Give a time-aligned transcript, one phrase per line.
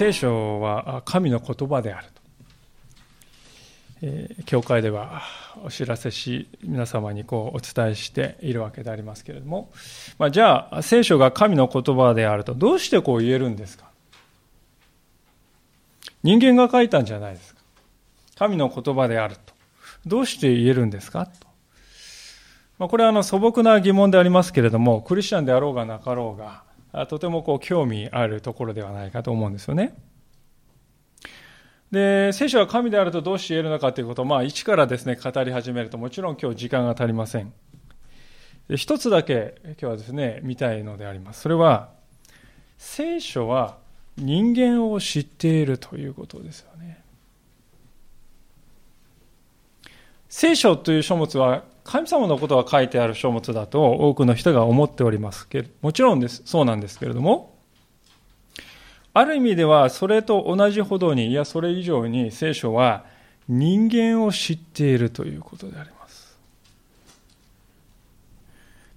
[0.00, 2.12] 聖書は神の言葉であると、
[4.00, 5.20] えー、教会では
[5.62, 9.70] お知らせし皆様にこうお伝えしているわけでありますけれども、
[10.18, 13.90] まあ、じゃあ聖書が神の言葉であるとどうしてこう言えるんですか？
[16.22, 17.60] 人間が書いたんじゃないですか。
[18.36, 19.52] 神の言葉であると。
[20.06, 21.26] どうして言えるんですか？
[21.26, 21.46] と。
[22.78, 26.62] まあ、これはあの素朴な疑問でありますけれども、クリスチャンであろうがなかろうが、
[27.08, 29.94] とてもこう興味あるところではないかと思うんですよね。
[31.90, 37.52] で、聖書は神であるとどうして言えるのかということを、まあ、一からですね、語り始めると、もちろん今日時間が足りません。
[38.76, 41.40] 一つだけ今日はですね、見たいのであります。
[41.40, 41.90] それは、
[42.78, 43.76] 聖書は
[44.16, 47.02] 人間を知っているということですよね。
[50.28, 57.56] 聖書という書物は神様のことが書いてある書物だと多くの人が思っておりますけど、もちろんです、そうなんですけれども、
[59.12, 63.04] ある意味ではそれと同じほどに、いやそれ以上に聖書は
[63.48, 66.38] 人間を知っているということであります。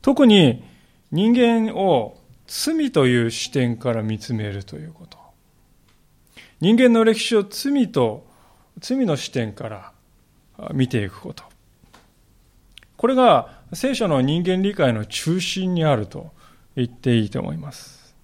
[0.01, 0.63] 特に
[1.11, 5.17] 人間を罪という視点から見つめるということ。
[6.59, 8.25] 人間の歴史を罪と、
[8.79, 9.91] 罪の視点から
[10.73, 11.52] 見ていくこと。
[13.03, 16.31] これが聖書の人間理解の中心にあると
[16.77, 18.15] 言っていいと思います。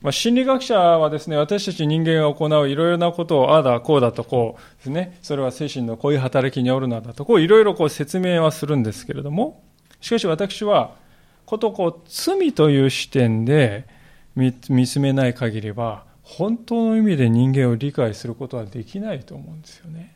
[0.00, 9.64] まあ、心理学者はですね、私たち人間が行ういろいろなことを、ああだ、こうだとこうですね、それは精神のこういう働きによるのだと、こういろいろこう説明はするんですけれども、
[10.00, 10.94] しかし私は、
[11.46, 13.88] ことこう、罪という視点で
[14.36, 14.52] 見
[14.86, 20.13] つめない限りは、本当の意味で人間を理解することはできないと思うんですよね。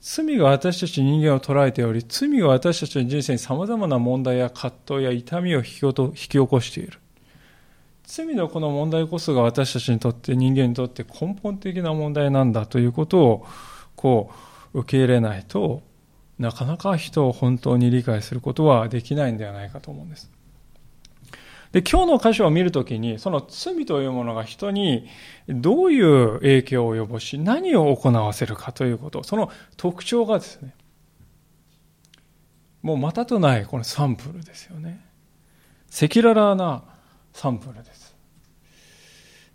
[0.00, 6.98] 罪が私たち人間を捉えており、罪が私たちの人生に様々な問題や葛藤や痛みを引き引き起こしている。
[8.04, 13.46] 罪のこの問題こそが私たちにとって人間にとって根本的な問題なんだということを
[13.96, 14.30] こ
[14.72, 15.82] う受け入れないと
[16.38, 20.30] なかなか人を本当に理解することはできないんではないかと思うんです。
[21.72, 25.06] で、今日の箇所を見るときに、その罪というものが人に
[25.48, 30.74] どういう影響を及ぼし、何を行わせるかということ、その特徴がですね、
[32.82, 35.04] もうまたとないこのサンプルですよね。
[35.90, 36.84] 赤裸々な
[37.32, 38.16] サンプルです。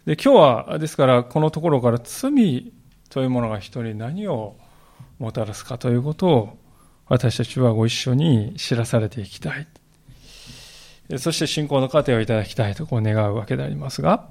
[0.06, 2.74] で、今日は、ですから、このところから罪
[3.10, 4.58] というものが人に何を
[5.18, 6.58] もたらすかということを、
[7.08, 9.68] 私たちはご一緒に知らされていきたい。
[11.18, 14.28] そして信仰の糧をいただきたいとこう願うわけでありますが、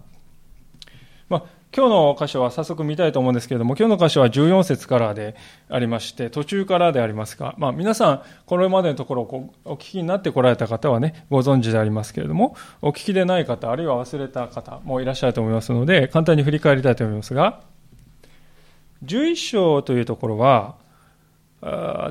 [1.29, 1.45] まあ、
[1.75, 5.35] 今日の箇所は早速見たいと思うんですけれども、今日の箇所は14節からで
[5.71, 17.63] ありまして、途中からでありますが、まあ、皆さん、これまでのところをお聞きになってこられた方はね、ご存知でありますけれども、お聞きでない方、あるいは忘れた方もいらっしゃると思いますので、簡単に振り返りたいと思いますが、
[19.05, 20.77] 11章というところは、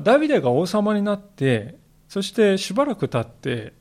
[0.02, 1.76] ダビデが王様になって、
[2.08, 3.74] そしてしばらく経って、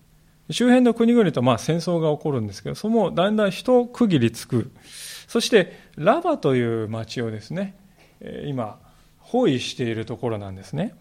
[0.51, 4.71] 周辺の国々とまあ戦争が起こるんですけど、そのだんだん一区切りつく。
[5.27, 7.75] そして、ラバという町をですね、
[8.45, 8.79] 今、
[9.19, 10.93] 包囲しているところなんですね。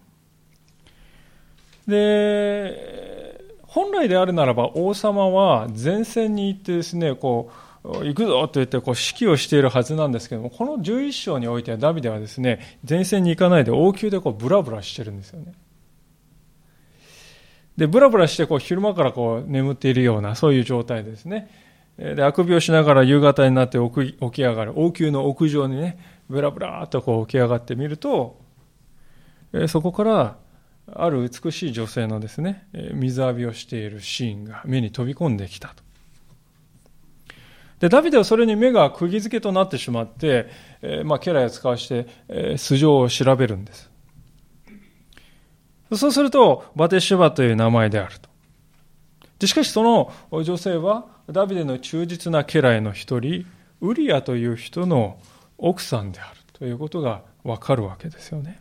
[1.89, 7.51] で、本来であるならば王様は前線に行ってですね、こ
[7.85, 15.53] う、行くぞと言ってこう指揮をしているはずなんですけども、この11章においてはダビデはですね、前線に行かないで王宮でこうブラブラしてるんですよね。
[17.81, 21.51] で、ブラブラしてこう昼間からこう眠っているような、そういう状態ですね。
[21.97, 25.99] で、あくびをしながら夕方になって起き上がる、王宮の屋上にね、
[26.29, 28.39] ブラブラとこう起き上がってみると、
[29.67, 30.37] そこから
[30.93, 35.83] ある美しい女性のですね、水浴びをしているシーンが目に飛び込んできたと。
[37.79, 40.51] で、ダビデはそれに目が釘付けとなってしまって、
[40.83, 43.90] えまあ、家来を使わして、え素性を調べるんです。
[45.97, 48.29] そうすると、バテシュバという名前であると。
[49.39, 53.47] でしかしその女性は、ダビデの忠実な家来の一人、
[53.81, 55.19] ウリアという人の
[55.59, 58.61] 奥さんであるということがわかるわけですよね。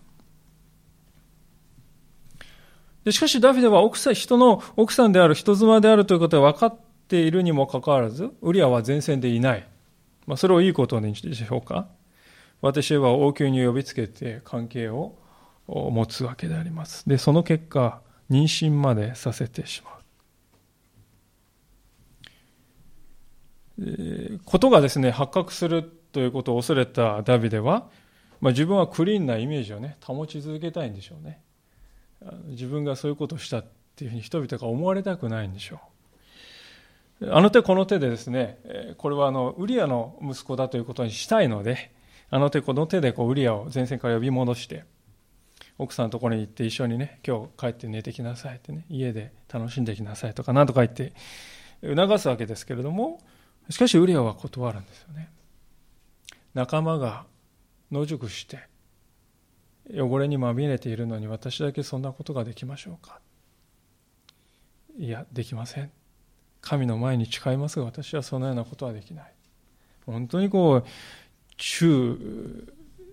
[3.04, 6.78] でしかしダビデは奥さん、人の奥さんである、人妻であるということが分かっ
[7.08, 9.68] ているにもかかわらず、ウリアは前線でいない。
[10.26, 11.88] まあ、それをいいことにでしょうか。
[12.62, 15.16] 私は王宮に呼びつけて関係を
[15.70, 17.08] を持つわけであります。
[17.08, 20.00] で、その結果、妊娠までさせてしまう。
[24.46, 27.88] ことがですね、発覚するということを恐れたダビデは、
[28.42, 31.42] まあ、自分はクリーンなイメージをね、保ち続けたいんでしょうね。
[32.48, 33.66] 自分がそういうことをしたっ
[33.96, 35.80] ていうふうに人々が思われたくないんでしょ
[37.22, 38.60] うあの手この手でですね、
[38.98, 41.92] これはあの、ウリアの息子だということにしたいので、
[42.30, 44.86] あの手この手でこうウリアを前線から呼び戻して、
[45.80, 51.14] 奥さんのところに行って一緒にね、今日帰って寝てきなさいってね、家で楽しんできなさいとか何とか言って
[51.82, 53.22] 促すわけですけれども、
[53.70, 55.30] しかしウリアは断るんですよね。
[56.54, 57.26] 仲間が
[57.92, 58.68] 野宿して、
[59.96, 63.22] 汚れにまみれているのに私だけそんなことができましょうか
[64.98, 65.92] いや、できません。
[66.60, 69.34] 神の前に誓いますが私はそのようなことはできない。
[70.06, 70.86] 本当にこう、
[71.56, 72.68] 中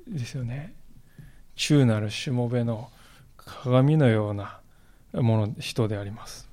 [0.08, 0.74] ですよね。
[1.56, 2.90] 中なるしもべの
[3.36, 4.60] 鏡のような
[5.12, 6.48] もの、人であります。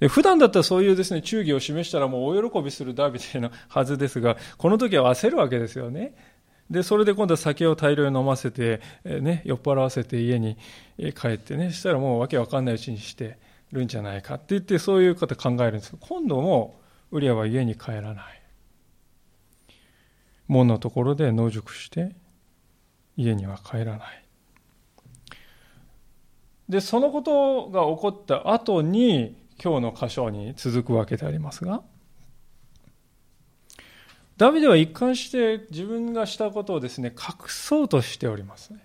[0.00, 6.14] で普段だったらそういうですね、忠義を示したらもう大喜びするダビデのはずですが、この時は焦るわけですよね。
[6.70, 10.56] で、それで今度は酒を大量に飲ませて、えね、酔っ払わせて家に
[11.14, 13.38] 帰ってね、したらもうわけわかんないうちにして
[13.70, 16.80] るんじゃないかって言って、そういうこと考えるんですけど、今度も
[17.10, 18.42] ウリアは家に帰らない。
[20.48, 22.14] 門のところで野宿して
[23.16, 24.24] 家には帰らない。
[26.68, 31.82] で、そのことが起こった後に今日の箇所に続くわけでありますが、
[34.36, 38.80] ダビデは一貫して自分がしたことをですね、隠そうとしておりますね。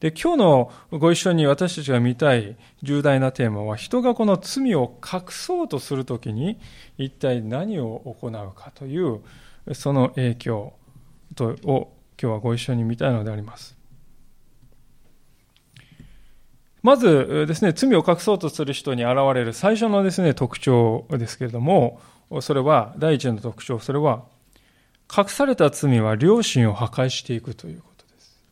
[0.00, 6.58] で、今日のご一緒に私たちが見たい重大なテーマは、人がこの罪を隠そうとするときに、
[6.98, 9.20] 一体何を行うかという、
[9.74, 10.72] その影響
[11.64, 11.92] を
[12.22, 13.76] 今日はご一緒に見たいのであります。
[16.82, 22.00] まずですね、罪を隠そうとする人に現れる最初のですね、特徴ですけれども、
[22.40, 24.24] それは、第一の特徴、それは、
[25.16, 28.44] 隠された罪は良心を破壊していくということです。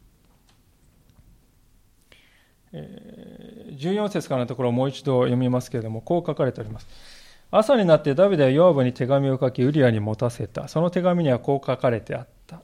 [3.84, 6.88] 14節からのところをもう一度読みますけれども、こう書かれております。
[7.52, 10.68] 朝になってダビデはヨアブに手紙を書き、ウリアに持たせた。
[10.68, 12.62] その手紙にはこう書かれてあった。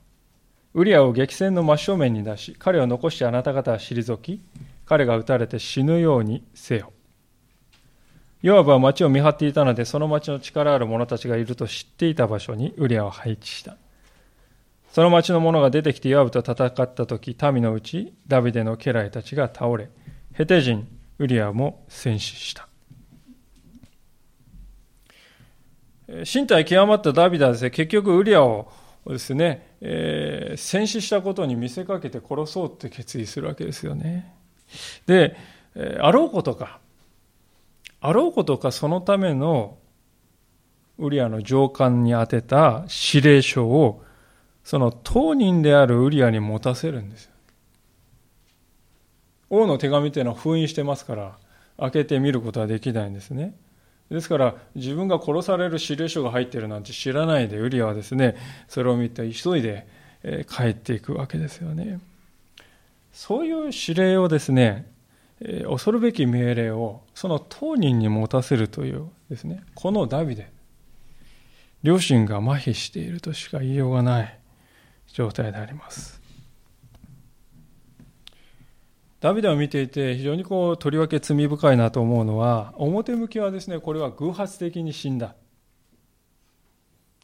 [0.77, 4.43] ウリアを激戦の真正面に出し、彼を残してあなた方は退き、
[4.85, 6.93] 彼が撃たれて死ぬようにせよ。
[8.43, 13.79] ヨアブは町を見張っていたので、その町の力ある者たちがいると知っていた場所にウリアを配置した。
[14.93, 19.89] その町の者が出てきてヨアブと戦った時、民のうちダビデの家来たちが倒れ、
[20.35, 20.87] ヘテ人
[21.19, 22.69] ウリアも戦死した。
[26.07, 28.71] 身体極まったダビデはですね、結局ウリアを
[29.07, 34.35] ですね、えー、戦死したことに見せかけて殺そうって決意するわけですよね。
[35.07, 35.37] で、
[35.75, 36.81] えあろうことか、
[38.01, 39.79] あろうことかそのための
[40.99, 44.03] ウリアの上官に宛てた指令書を
[44.65, 47.31] その当人であるウリアに持たせるんです。
[49.49, 51.39] 王の手紙っていうのは封印してますから
[51.79, 53.55] 開けてみることはできないんですね。
[54.11, 58.37] ですから自分が殺される指令書が入ってるなんて知らないでウリアはですね
[58.69, 59.87] それを見て急いで
[60.49, 62.01] 帰っていくわけですよね。
[63.13, 64.87] そういう指令をですね
[65.69, 70.51] 恐るべき命令をその当人に持たせるというですね、このダビデ、
[71.83, 74.39] 両親が麻痺しているとしか言いようがない
[75.09, 76.16] 状態であります。
[79.27, 85.35] ダビデを見ていて非常にこうとりわけ罪深いなと思うのは表向きはですねこれは偶発的に死んだ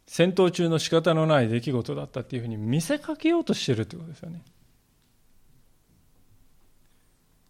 [0.09, 4.43] 戦闘中の仕方のない出来事だったっていうふうに見せかけようとしてるってことですよね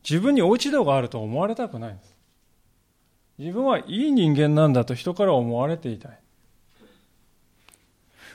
[0.06, 2.14] 自分に落ち度があると思われたくないんです。
[3.38, 6.18] 自分はいい人間なんだと人から思われていたい。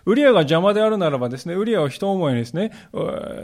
[0.08, 2.72] ウリアが邪魔であるならばですね、ウリアを一思いにですね、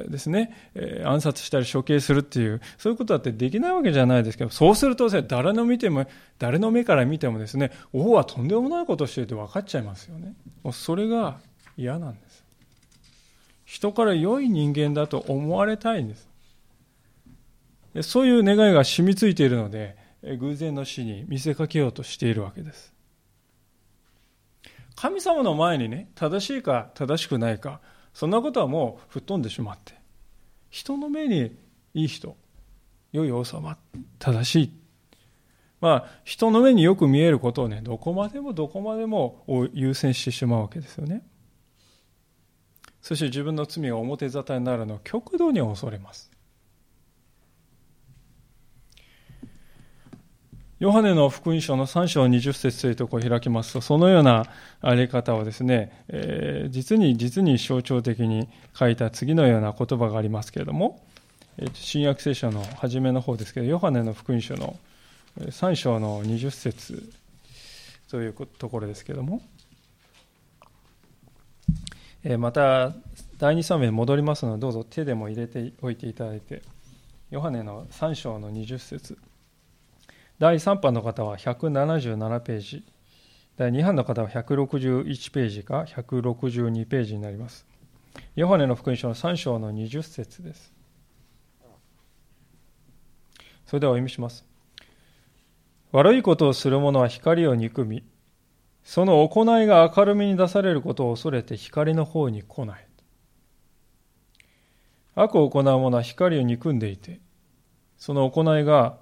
[0.07, 6.07] ですね、え、暗殺したり処刑するっていう、そういうことだってできないわけじゃないですけど、そうするとですね、誰の見ても、
[6.39, 10.35] 誰の目から見てもですね、王はとんでもないことをしているって分かっちゃいますよね。
[10.63, 11.39] もうそれが
[11.75, 12.45] 嫌なんです。
[13.65, 16.29] 人から良い人間だと思われたいんです。
[18.03, 19.97] そういう願いが染みついているので、
[20.39, 22.93] 偶然の死に見せかけようとしているわけです。
[24.95, 27.81] 神様の前にね、正しいか正しくないか、
[28.13, 29.95] そんなことはもう吹っ飛んでしまって、
[30.69, 31.55] 人の目に
[31.93, 32.35] いい人、
[33.11, 33.77] 良い王様、
[34.19, 34.83] 正しい。
[35.81, 41.23] まあ、人の目によく見えることをね、どこまでもどこまでも優先してしまうわけですよね。
[43.01, 46.31] そして自分の罪が表沙汰になるのを極度に恐れます。
[50.83, 54.47] ヨハネの福音書の3章20節というところを開きますと、そのような
[54.81, 61.01] あり方をですね、えー、実に実に象徴的に書いた次のような言葉がありますけれども、
[61.73, 64.75] 新約聖書の初めの方ですけど、ヨハネの福音書の
[65.39, 67.13] 3章の20節
[68.09, 69.41] というところですけれども、
[72.25, 72.91] えまた
[73.37, 76.61] 第2章目に戻りますのでどうぞ手でも入れておいていただいて
[77.31, 79.17] ヨハネの3章の20節。
[80.39, 82.83] 第3版の方は177ページ。
[83.55, 87.65] 第2版の方は161ページか162ページになります。
[88.35, 90.73] ヨハネの福音書の3章の20節です。
[93.65, 94.45] それではお読みします。
[95.91, 98.03] 悪いことをする者は光を憎み
[98.83, 102.87] その行いが明るみに出されることを恐れて光の方に来ない。
[105.15, 107.19] 悪を行う者は光を憎んでいて、
[107.97, 108.97] その行いが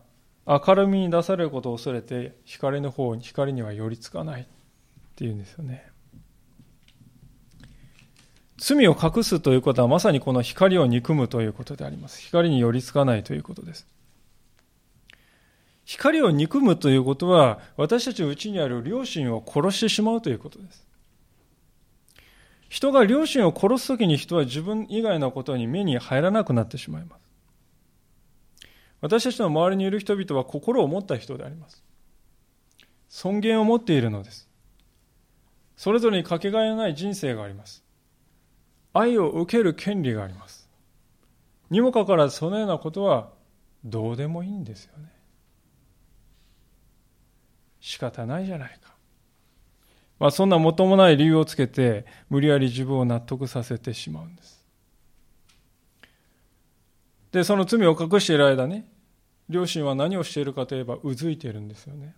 [0.52, 4.46] 明るみに出されることを恐れて光の方に、光には寄りつかないっ
[5.16, 5.88] ていうんですよね。
[8.58, 12.22] 罪を隠すということはまさにこの光を憎むということであります。
[12.22, 13.88] 光に寄りつかないということです。
[15.86, 20.86] 光を憎むということは、私たちのうちにある良心を殺してしまうということです。
[22.68, 27.31] 人が良心を殺すときに人は自分以外のことに目に入らなくなってしまいます。
[29.02, 31.84] 私たちの周りにいる人々は心を持った人であります。
[33.10, 34.48] 尊厳を持っているのです。
[35.76, 37.84] それぞれにかけがえのない人生があります。
[38.94, 40.70] 愛を受ける権利があります。
[41.70, 43.32] にもかかわらずそのようなことは
[43.84, 45.10] どうでもいいんですよね。
[47.80, 48.94] 仕方ないじゃないか。
[50.20, 54.64] まあ、そんなもともない理由をつけて、無理やり自分を納得させてしまうんです。
[57.32, 58.86] で、その罪を隠している間ね、
[59.52, 62.16] 両親は何をしているかといえば、うずいているんですよね。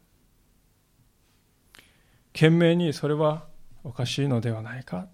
[2.34, 3.48] 懸命にそれは
[3.84, 5.08] おかしいのではないか、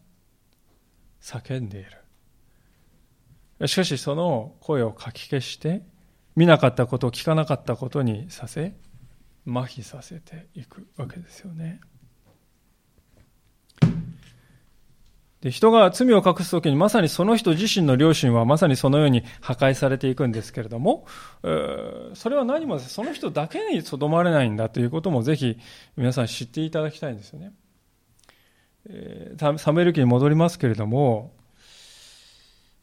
[1.21, 1.83] 叫んでい
[3.59, 3.67] る。
[3.67, 5.81] しかし、その声をかき消して、
[6.35, 8.73] 見なかったこと、聞かなかったことにさせ、
[9.47, 11.81] 麻痺させていくわけですよね。
[15.41, 21.05] で人が罪を隠すときにまさにその人自身の良心はまさにそのように破壊されていくんですけれども、
[22.13, 25.57] それは何もその人だけにとどまれないんだということもぜひ
[25.95, 27.53] 皆さん知っていただきたいんですよね。
[28.89, 31.33] えー、サメル記に戻りますけれども、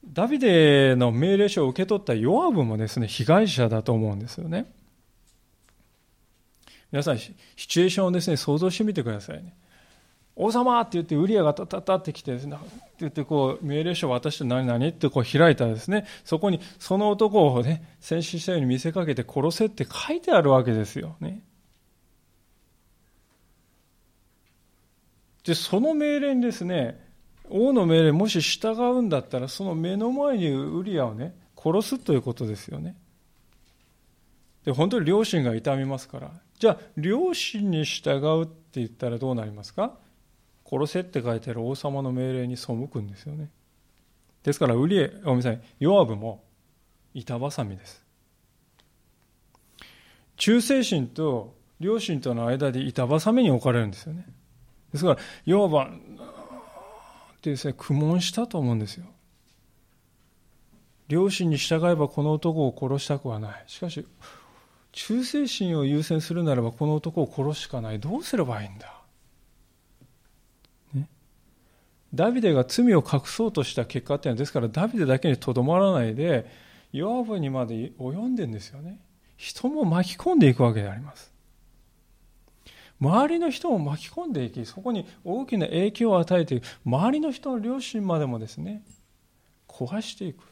[0.06, 4.72] ダビデの命令書を受け取ったヨアブもですね、被害者だと思うんですよね。
[6.92, 9.54] 皆さん、シチュエーションをですね、想像してみてくださいね。
[10.38, 12.69] 王様って言って、ウリアがタタタって来てですね、って
[13.00, 21.43] 言って、こう、命令書を渡して何々ってこう開いたらですね、そこにその男をね、戦死したように見せかけて殺せって書いてあるわけですよね。
[25.45, 27.02] で、その命令にですね、
[27.49, 32.95] 王の命令もし従うんだったら、その目の前にウリアをね、殺すということですよね。
[34.66, 36.31] で、本当に両親が痛みますから。
[36.59, 39.97] じゃあ、両親に従うって言ったらどうなりますか？
[40.68, 43.50] 殺せって書いてある王様の命令に背くんですよね。
[44.42, 46.44] ですから、ウリエ、ごめんなさい、ヨアブも
[47.14, 48.04] 板挟みです。
[50.37, 54.26] 忠誠心と両親との間で板挟みに置かれるんですよね。
[54.92, 59.06] ですから、ヨアブは、ってですね、苦悶したと思うんですよ。
[61.08, 63.64] 両親に従えばこの男を殺したくはない。
[63.66, 64.06] しかし、
[64.96, 68.99] 忠誠心を優先するならばこの男を殺すしかないどうすればいいんだ、
[70.94, 71.06] ね、
[72.16, 76.50] ダビデが罪を隠そうとした結果っていうのはですからダビデだけにとどまらないで
[76.92, 79.00] ヨアブにまで及んでんですよね。
[79.37, 81.32] 人も巻き込んでいくわけであります。
[82.99, 86.64] 周りの人も巻き込んでいきそこに大きな影響を与えていく。
[86.85, 88.82] 周りの人の両親までもですね
[89.68, 90.42] 壊していく。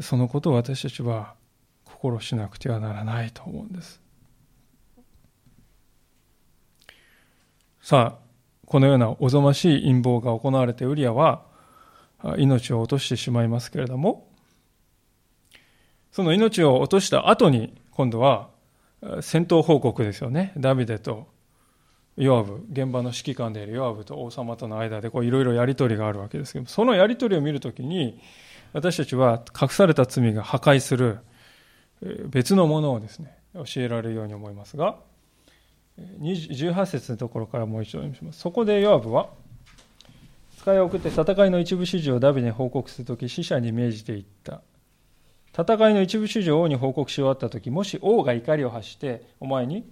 [0.00, 1.34] そのことを私たちは
[1.84, 4.00] 心しなくてはならないと思うんです。
[7.82, 8.29] さあ、
[8.70, 11.42] このようなおぞましい陰謀が行われてウリアは
[12.38, 14.28] 命を落としてしまいますけれども、
[16.12, 18.48] その命を落とした後に今度は
[19.22, 20.52] 戦闘報告ですよね。
[20.56, 21.26] ダビデと
[22.16, 28.20] ヨアブ、現場の指揮官であるヨアブと王様との間でいろいろやり取りがあるわけですけど、そのやり取りを見るときに、
[28.72, 31.18] 私たちは隠された罪が破壊する
[32.28, 34.94] 別のものをですね、教えられるように思いますが、
[36.20, 38.40] 18節のところからもう一度読みます。
[38.40, 39.30] そこでヨアブは、
[40.58, 44.62] 使いを送って戦いの一部始終をダビデに報告するとき、死者に命じていった。
[45.52, 49.88] 戦いの一部始終を王に報告し終わったとき、もし王が怒りを発して、お前に、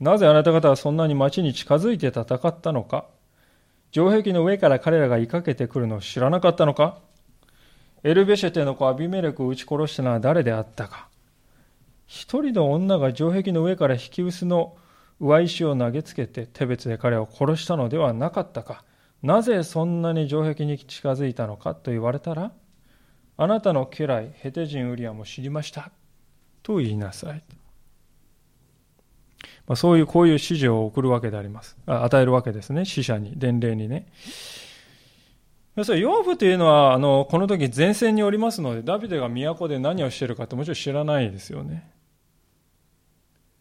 [0.00, 3.06] なぜあなた方はそんなに町に近づいて戦ったのか？
[3.92, 6.98] 城壁の上から彼らが追いかけてくるのを知らなかったのか？
[8.02, 11.08] エルベシェテの子アビメレクを撃ち殺したのは誰であったか？
[12.06, 14.76] 一人の女が城壁の上から引き薄の
[15.22, 18.84] 上石を投げつけて手別で彼を殺したのではなかったか
[19.22, 22.52] なぜそんなに城壁に近づいたのかと言われたら
[23.36, 25.92] あなたの家来ヘテ人ウリアも知りました
[26.62, 27.42] と言いなさい。
[29.66, 32.04] まあ、そういう、こういう指示を送るわけでありますあ。
[32.04, 32.84] 与えるわけですね。
[32.84, 34.06] 死者に、伝令にね。
[35.76, 41.91] 要するに、養父というのは、あの、この時前線におりますので、ダビデが都で何をしているかってもちろん知らないですよね。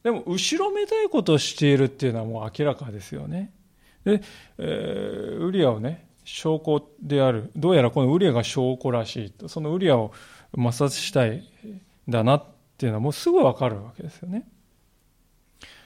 [0.04, 3.52] でも、後ろめたいことをしているっていうのはもう明らかですよね。
[4.04, 4.22] で、
[4.58, 7.52] えー、ウリアをね、証拠である。
[7.56, 9.48] どうやらこのウリアが証拠らしいと。
[9.48, 10.14] そのウリアを
[10.54, 11.44] 抹殺したい
[12.08, 12.46] だなっ
[12.78, 14.48] ていうのはもうすぐわかるわけですよね。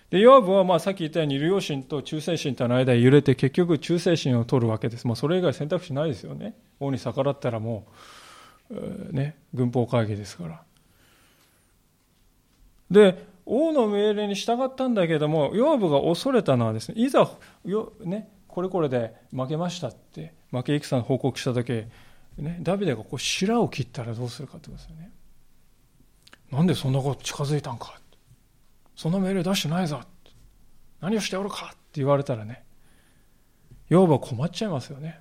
[0.10, 5.07] で、ヨアブはまあさっき言ったように、両親と忠誠心との間に揺れて結局忠誠心を取るわけです。
[5.07, 6.55] もうそれ以外選択肢ないですよね。
[6.79, 7.88] 王に逆らったらも
[8.69, 10.63] う、ね、軍法会議ですから。
[12.91, 17.29] で、王の命令に従ったんだけども、ヨアブが恐れたのはですね、いざ、
[17.63, 21.85] よね、これこれで負けましたって、負け戦の報告した時、
[22.37, 25.11] ね、ダビデがこう白を切ったらどうするかってことですよね。
[26.51, 27.99] なんでそんなこと近づいたんか
[28.95, 30.01] その命令出してないぞ。
[31.01, 32.63] 何をしておるかって言われたらね、
[33.89, 35.19] 養母は困っちゃいますよね。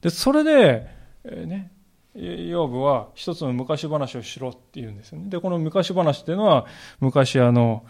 [0.00, 0.86] で、それで、
[1.24, 1.72] えー、ね、
[2.14, 5.28] 養母は一つの昔話をしろって言うんですよね。
[5.28, 6.66] で、この昔話っていうのは、
[7.00, 7.84] 昔あの、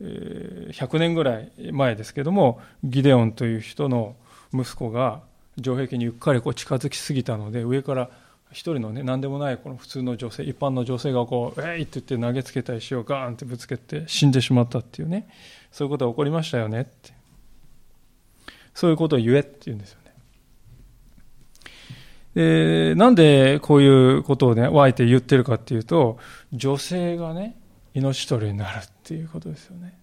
[0.00, 4.16] 100年ぐらい前ですけども、ギデオンという人の
[4.52, 5.22] 息子が
[5.58, 8.10] 城壁にゆっかりこう近づきすぎたので、上から
[8.50, 15.28] 一人のね、何でもないこの普通の女性、一般の女性がこう、えいって言って投げつけた石をガーンってぶつけて死んでしまったっていうね、
[15.70, 17.20] そういうことが起こりましたよねって。
[18.74, 19.99] そういうことを言えって言うんですよ
[22.34, 26.18] で、なんでこういうことをね、あえて言ってるかっていうと、
[26.52, 27.56] 女性がね、
[27.94, 29.98] 命取りになるっていうことですよね。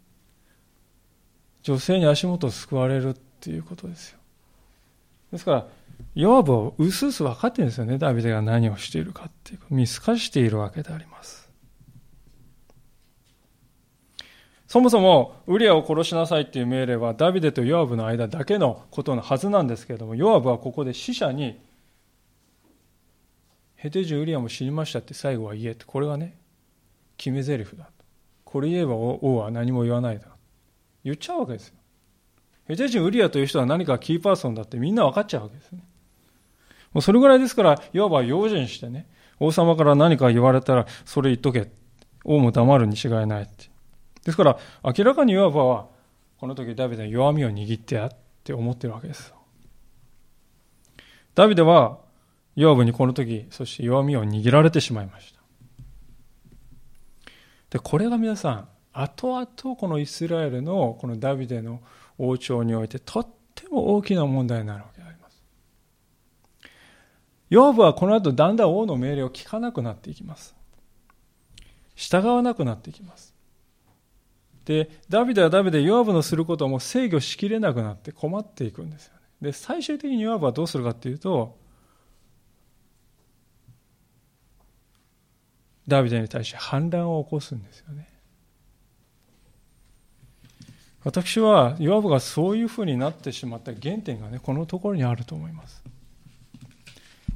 [1.64, 4.20] 女性に足元を救われるっていうことですよ。
[5.32, 5.68] ですから、
[6.16, 7.98] ヨアブをうすうす分かってるんですよね。
[7.98, 9.60] ダビデが何をしているかっていう。
[9.70, 11.48] 見透かしているわけであります。
[14.68, 21.58] そもそも、ウリアを殺しなさいっていう命令は、ダビデとヨアブの間だけのことのはずなんですけれども、ヨアブはここで死者に、
[23.88, 26.38] ヘテジウリアも死にましたって最後は言えって、これはね、
[27.16, 27.90] 決め台詞だ。
[28.44, 30.28] これ言えば王は何も言わないだ。
[31.06, 31.76] 言っちゃうわけですよ。
[32.66, 35.86] ヘテジウリアという人は何かキーパーソンだってみんな分かっちゃうわけですね。
[36.92, 39.08] もうそれぐらいですから、いわば用心してね、
[39.40, 41.72] 王様から何か言われたら、それ言っとけ。
[42.26, 43.70] 王も黙るに違いないって。
[44.26, 45.88] ですから、明らかにいわばは、
[46.40, 48.10] この時ダビデは弱みを握ってやっ
[48.44, 49.34] て思ってるわけです。
[51.36, 52.06] ダビデは、
[52.58, 55.42] ヨアブにこの時、そして弱みを握られてしまいました。
[57.70, 61.82] で、これが皆さん、後々このイスラエルのこのダビデの
[62.18, 65.40] 王朝においてとっても大きな問題になるわけであります。
[67.52, 70.56] ヨーブはこの後だんだん王の命令を聞かなくなっていきます。
[71.94, 73.36] 従わなくなっていきます。
[74.66, 79.20] で、ダビデはダビデ、ヨアブのすることをもう制御しきれなくなって困っていくんですよね。
[79.42, 81.67] で、最終的にヨアブはどうするかっていうと、
[85.88, 88.08] ダビデに対して反乱を起こすんですよね。
[91.04, 95.82] 私は、ヨアブがそういうふうになってしまった原点がね、このところにあると思います。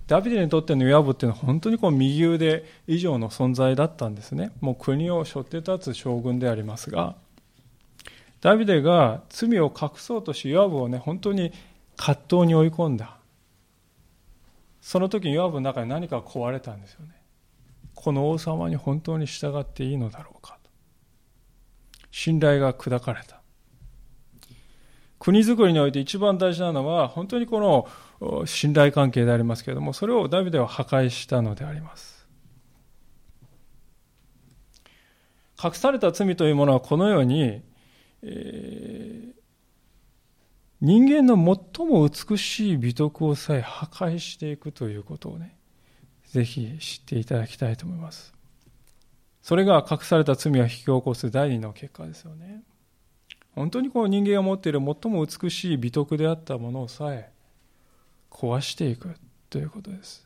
[0.08, 4.52] ダビデにとってのヨアブっていうのは本当にこう右腕以上の存在だったんですね。
[4.60, 7.16] もう国を背負って立つ将軍でありますが、
[8.42, 11.54] ダビデが罪を隠そうとし、ヨアブをね、本当に
[11.96, 13.16] 葛藤に追い込んだ。
[14.82, 17.21] その時にヨアブの中に何か壊れたんですよね。
[18.02, 20.72] この王様に本当に従っていいのだろうかと。
[22.10, 23.42] 信頼が砕かれた。
[25.20, 32.28] 国づくりにおいて一番大事なのは、本当にこの信頼関係でありますけれども、それをダビデは破壊したのであります。
[35.64, 37.62] 隠された罪というものはこのように、
[38.24, 39.34] えー、
[40.82, 45.56] 人間の最も美しい美徳をさえ破壊していくということをね、
[46.32, 48.34] ぜひ知っていただきたいと思います。
[49.42, 52.64] それが隠された罪を引き起こす第二の結果ですよね。
[53.54, 57.32] 本当にこう人間が持っている最も美しい美徳であったものをさえ
[58.30, 59.16] 壊していく
[59.50, 60.26] ということです。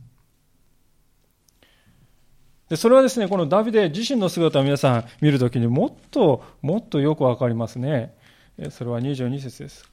[2.70, 8.13] でそれはですね、このダビデ自身の姿を皆さん見るときにもっともっとよくわかりますね。
[8.70, 9.89] それは22節です。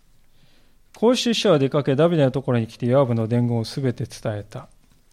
[0.96, 4.68] こうして死者は出かけ、ダビデのところに来て、ヨアブの伝言をすべて伝えた。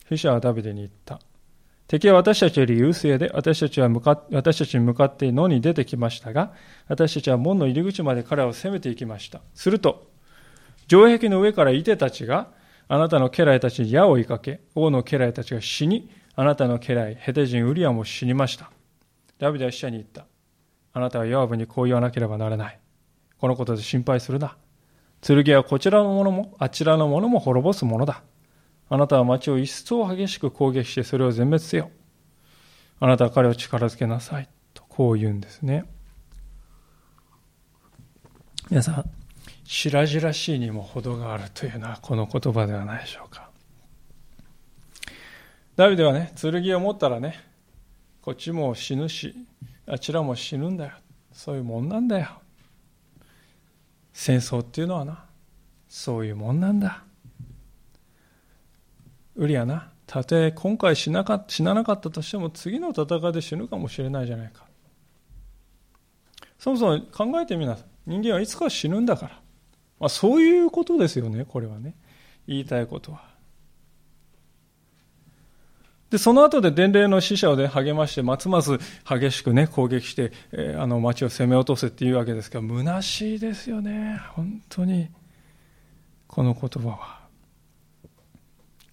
[0.10, 1.20] 死者はダビデに言った。
[1.88, 6.54] 敵は私たちより優勢で、私たちは向か私たちに向かって野に出てきましたが、
[6.88, 9.42] 私たちは門の入り口まで彼を攻めていきました。
[9.56, 10.08] すると、
[10.88, 12.52] 城壁の上からいてたちが、
[12.88, 18.72] あなたの家来たちに矢を追いかけ、王の家来たちが死に、あなたの家来、ヘテ人ウリアも死にました。
[19.38, 20.26] ダビデは死者に言った。
[20.94, 22.80] あなたはヨアブにこう言わなければならない。
[23.40, 24.58] このことで心配するな。
[25.22, 28.22] 剣はこちらのものも、あちらのものも滅ぼすものだ。
[28.90, 31.92] あなたは町を一層激しく攻撃してそれを全滅せよ。
[33.00, 34.50] あなたは彼を力づけなさい。
[34.74, 35.86] とこう言うんですね。
[38.70, 39.06] 皆さん、
[39.64, 43.50] 白々しいにも程があるというのはこの言葉ではないでしょうか。
[45.76, 47.40] ダビデはね、剣を持ったらね、
[48.22, 49.34] こっちも死ぬし、
[49.88, 50.94] あちらも死ぬんだよ。
[51.32, 52.42] そういうもんなんだよ。
[54.14, 55.26] 戦争っていうのはな、
[55.88, 57.04] そういうもんなんだ。
[59.40, 64.66] ウリアな、たとえ今回死なか死ななかったとしても次の戦いで死ぬかもしれないじゃないか。
[66.60, 67.86] そもそも考えてみなさい。
[68.06, 69.32] 人間はいつか死ぬんだから。
[69.98, 71.96] まあ、そういうことですよね、これはね。
[72.48, 73.30] 言いたいことは。
[76.10, 84.20] で、その後で伝令の死者をね、励まして、ますます激しくね、攻撃して、えー、あの町を攻め落とせっていうわけですから、虚しいですよね。
[84.34, 85.08] 本当に。
[86.28, 87.19] この言葉は。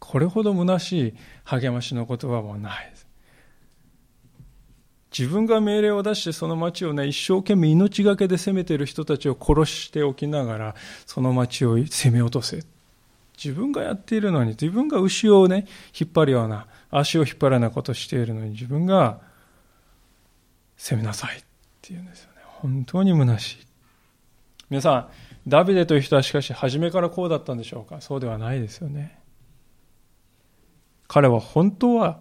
[0.08, 1.14] これほど虚しい
[1.44, 3.06] 励ましの言葉はないです。
[5.16, 10.74] 自分が命令を出してその町をね、一生懸命命がけで攻めている人たちを殺しておきながら、
[11.06, 12.64] その町を攻め落とせ。
[13.42, 15.66] 自分がやっているのに、自分が牛をね、
[15.98, 19.20] 引っ張るような、足を引っ張るようなことをしているのに、自分が
[20.76, 21.42] 攻めなさいっ
[21.82, 22.42] ていうんですよね。
[22.44, 23.66] 本当に虚しい。
[24.70, 25.08] 皆さん、
[25.48, 28.00] ダビデという人はしかし初めからこうだったんでしょうか？
[28.00, 29.18] そうではないですよね。
[31.08, 32.20] 彼は本当は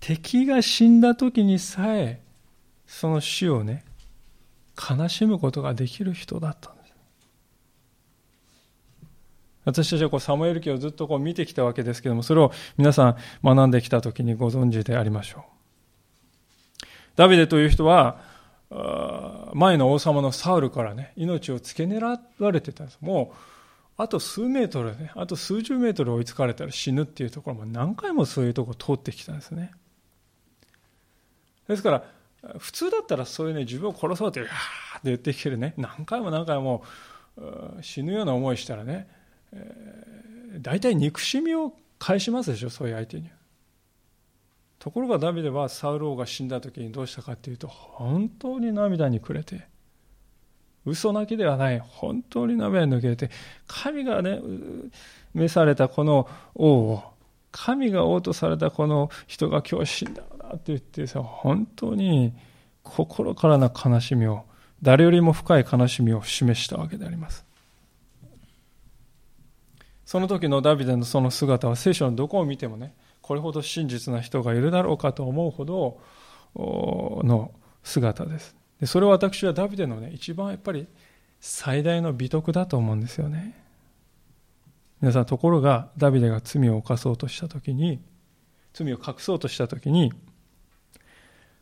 [0.00, 2.20] 敵が死んだ時にさえ
[2.86, 3.84] その死をね
[4.76, 6.94] 悲しむことができる人だったんです。
[9.64, 15.42] 私たちはこうサムエル記をずっとこう見てきたわけですけどもそれを皆さん学んできた時にご存知でありましょう。
[17.16, 18.20] ダビデという人は
[19.54, 22.98] 前の王様のサウルからね命を付け狙われてたんです。
[23.00, 23.55] もう
[23.98, 29.72] あと数メートルね、あと数十メートル追いつかれたら死ぬっていうところも何回もそういうとこ通ってきたんですね。
[31.66, 32.04] ですから、
[32.58, 34.50] 普通だったらそういうね、自分を殺そうって、って
[35.04, 36.84] 言ってきてるね、何回も何回も
[37.80, 39.08] 死ぬような思いしたらね、
[39.52, 43.30] えー、大体憎しみを返しますでしょ、そういう相手に。
[44.78, 49.66] ところがダビデはサウル王が死んだ時にどうしたかっていうと、本当に涙に暮れて、
[50.86, 51.80] 嘘泣きではない。
[51.80, 53.30] 本当に鍋に抜けて、
[53.66, 54.40] 神がね、
[55.34, 57.02] 召されたこの王を、
[57.50, 62.32] 神が王とされたこの人が今日死んだんだって言ってさ、本当に
[62.82, 64.44] 心からの悲しみを、
[64.82, 67.44] 誰よりも深い悲しみを示したわけであります。
[70.04, 75.98] その時のダビデのその姿は聖書のどこを見てもね、これほど真実な人がいるだろうかと思うほど
[77.24, 77.50] の
[77.82, 78.54] 姿です。
[78.80, 80.86] でそれを私はダビデのね、一番やっぱり
[81.40, 83.56] 最大の美徳だと思うんですよね。
[85.00, 88.00] 皆さん、ところがダビデが罪を犯そうとしたときに、
[88.72, 90.12] 罪を隠そうとしたときに、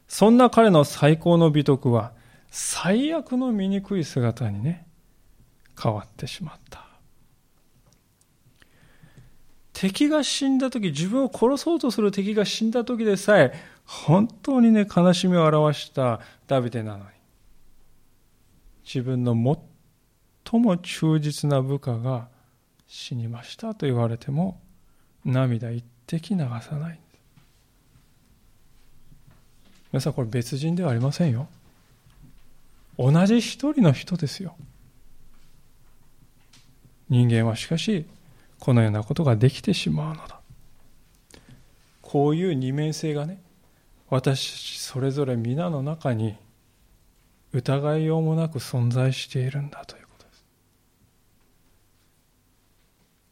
[0.08, 2.12] そんな彼の最高の美徳は、
[2.50, 4.86] 最悪の醜い姿にね、
[5.80, 6.84] 変わってしまった。
[9.72, 13.52] 敵が死んだ時、自分を殺そうとする敵が死んだ時でさえ、
[13.84, 17.04] 本当にね、悲しみを表したダビデなのに、
[18.84, 19.34] 自分の
[20.44, 22.28] 最も忠実な部下が
[22.86, 24.60] 死にましたと言われても、
[25.24, 27.00] 涙一滴流さない。
[29.92, 31.48] 皆さん、これ別人ではありませんよ。
[32.98, 34.56] 同じ一人の人ですよ。
[37.08, 38.06] 人間はしかし、
[38.58, 40.40] このようなことができてしまうのだ。
[42.02, 43.40] こういう二面性がね、
[44.14, 46.36] 私たちそれぞれ皆の中に
[47.52, 50.46] 疑いようもなく存在しているんだということです。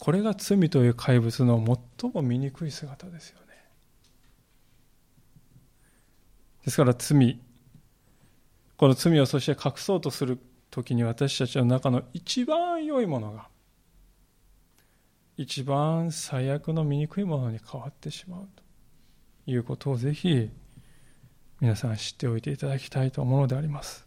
[0.01, 1.64] これが罪という怪物の
[2.01, 3.64] 最も醜い姿ですよね。
[6.64, 7.38] ですから罪、
[8.77, 10.40] この罪をそして隠そうとする
[10.73, 13.47] 時に私たちの中の一番良いものが
[15.37, 18.64] 一番最悪の醜いものに変わってしまうと
[19.49, 20.51] いうことをぜひ
[21.62, 24.05] 皆さん知っておいていただきたいと思うのであります。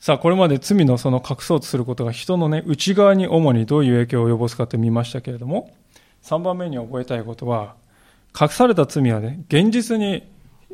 [0.00, 5.70] さあ、これまで罪のその隠そうとすることが人のね、内側に主にどういう影響を及ぼすかって見ましたけれども、
[6.22, 7.74] 3番目に覚えたいことは、
[8.40, 10.26] 隠された罪はね、現実に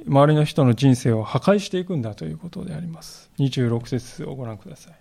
[0.06, 3.28] 周りの人の人生を破壊していくんだということであります。
[3.40, 4.94] 26節をご覧ください。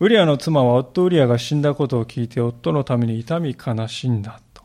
[0.00, 4.58] ウリアの妻は夫ウリアが死んだことを聞いて夫のために痛み悲しんだと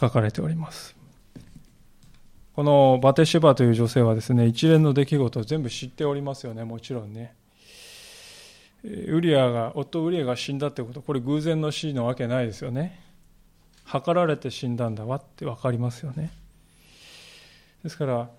[0.00, 0.96] 書かれております。
[2.54, 7.34] このバテシェバという女性はですね、一連の出来事を全部知っておりますよね、もちろんね。
[8.84, 13.00] ウリアが、夫ウリアが死んだってこと、これ偶然の死のわけないですよね。
[13.86, 16.30] 図られて死んだんだわって分かりますよね。
[17.82, 18.30] ですから、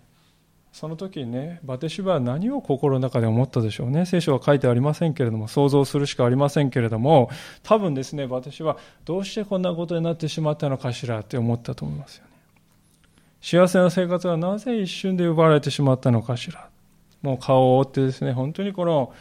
[0.71, 4.05] その時にね、バテシバは何を心の中で思ったでしょうね？
[4.05, 7.29] 聖書は書いてありませんけれども、想像するしかありませんけれども、
[7.63, 12.29] 多分ですね、バテシバはどうしてこんなことになってしまったのかしらって思ったと思いますよね。
[13.41, 16.69] 幸せな生活はなぜ一瞬で奪われてしまったのかしら。
[17.21, 19.12] もう顔を覆ってですね、本当にこの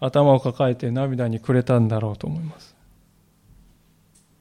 [0.00, 2.74] 頭を抱えて涙にくれたんだろうと思います。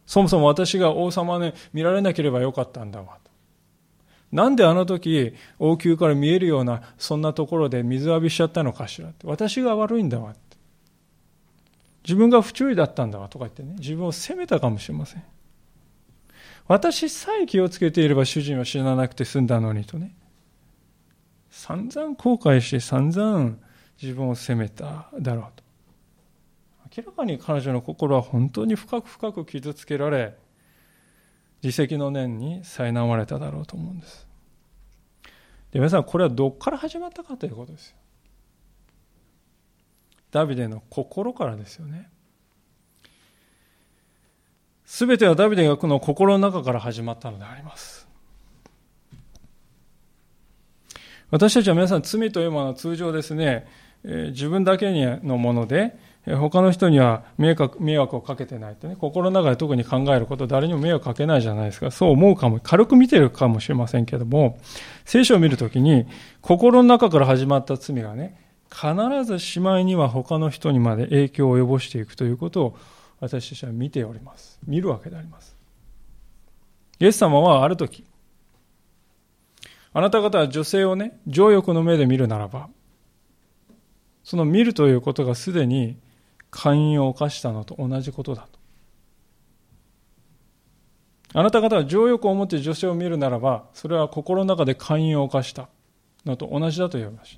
[0.06, 3.18] そもそも私が王様ね、見られなければよかったんだわ。
[4.36, 9.26] なんであの時、王宮から見えるような、そんなところで水浴びしちゃったのかしらって。
[9.26, 10.58] 私が悪いんだわって。
[12.04, 15.24] 自分が不注意だったんだわとか言ってね、自分を責めたかもしれません。
[16.68, 20.14] 私さえ気をつけていれば主人は死ななくて済んだのにとね。
[21.50, 23.56] 散々後悔して散々
[24.02, 25.64] 自分を責めただろうと。
[26.98, 30.36] 明らかに彼女の心は本当に深く深く傷つけられ、
[31.64, 34.25] 自責の念に苛まれただろうと思うんです。
[35.76, 37.98] で皆さん、これはどこから始まったかということですよ。
[40.32, 42.10] ダビデの心からですよね。
[44.86, 48.08] すべてはダビデがこの心の中から始まったのであります。
[51.30, 53.68] 私たちは皆さん罪というものは通常ですね、
[54.02, 61.92] 自分だけのもので、他の人には迷惑迷惑をかけてないとね、心の中で特に考えること、誰にも迷惑かけないじゃないですか。
[61.92, 64.58] そう思うかも、軽く見てるかもしれませんけども、
[65.06, 66.08] 聖書を見るときに、
[66.42, 72.78] 心の中から始まった罪がね、必ずしまいには他の人にまで影響を及ぼしていくということを
[73.20, 74.60] 私たちは見ております。
[74.66, 75.56] 見るわけであります。
[77.00, 78.04] イエス様はある時、
[79.94, 82.70] あなた方は女性をね、情欲の目で見るならば、
[84.24, 85.98] その見るということがすでに
[86.56, 88.60] 寛容を犯したのと同じことだと。
[91.34, 95.68] あなた方は情欲を持って女性を見るならば、それは心の中で寛容を犯した
[96.26, 97.38] のと同じだと言われまし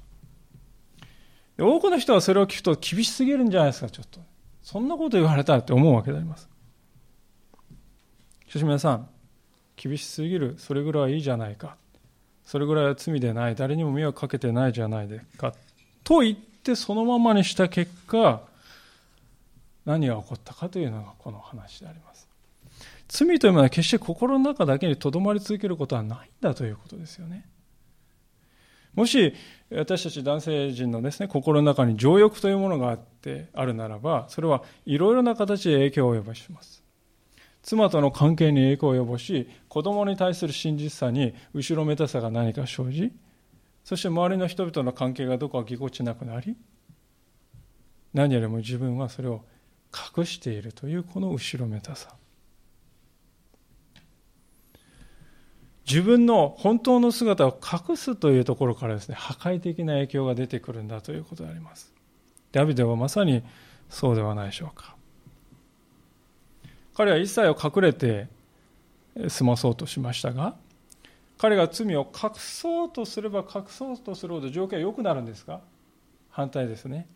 [1.58, 1.64] た。
[1.66, 4.20] 多くの人はそれを聞くと厳しすぎるんじゃないですか、ちょっと。
[4.62, 6.48] そんなこと言われたって思うわけであります。
[8.48, 9.10] しかし皆さん、
[9.76, 11.76] 厳しすぎる、それぐらいはいいじゃないか。
[12.46, 15.56] それぐらいは罪でない、誰にも迷惑かけてないじゃないでか。
[16.04, 18.42] と言ってそのままにした結果、
[19.88, 22.28] 何が起こったかというのがこの話であります。
[23.08, 27.48] 罪というものは決して心の中だけにとどまり続けることはないんだということですよね。
[28.94, 29.34] もし
[29.72, 36.84] 私たち男性陣のですね、心の中に情欲というものがあってあるならば、それはいろいろな形で影響を及ぼします。
[37.62, 43.14] 妻との関係に影響を及ぼし、子供に対する真実さに後ろめたさが何か生じ、
[43.86, 46.58] そして周りの人々の関係がどこかぎこちなくなり、
[48.14, 49.46] 何よりも自分はそれを
[49.94, 52.16] 隠しているというこの後ろめたさ。
[55.88, 57.58] 自分の本当の姿を
[57.90, 61.94] 隠すというところからですね、破壊的な影響が出てくるんだということであります。
[62.52, 63.42] ダビデはまさに
[63.90, 64.96] そうではないでしょうか。
[66.94, 68.28] 彼は一切を隠れて
[69.30, 70.56] 済まそうとしましたが、
[71.38, 75.62] 彼が罪を隠そうとすれば隠そうとするほど状況は良くなるんですか
[76.30, 77.08] 反対ですね。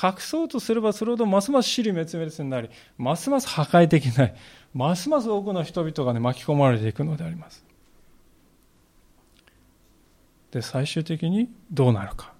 [0.00, 4.32] 隠そうとすればするほどますます死に滅裂になり、ますます破壊的になり、
[4.72, 7.64] ますます多くの人々が、ね、巻き込まれていくのであります。
[10.52, 12.32] で、最終的にどうなるか。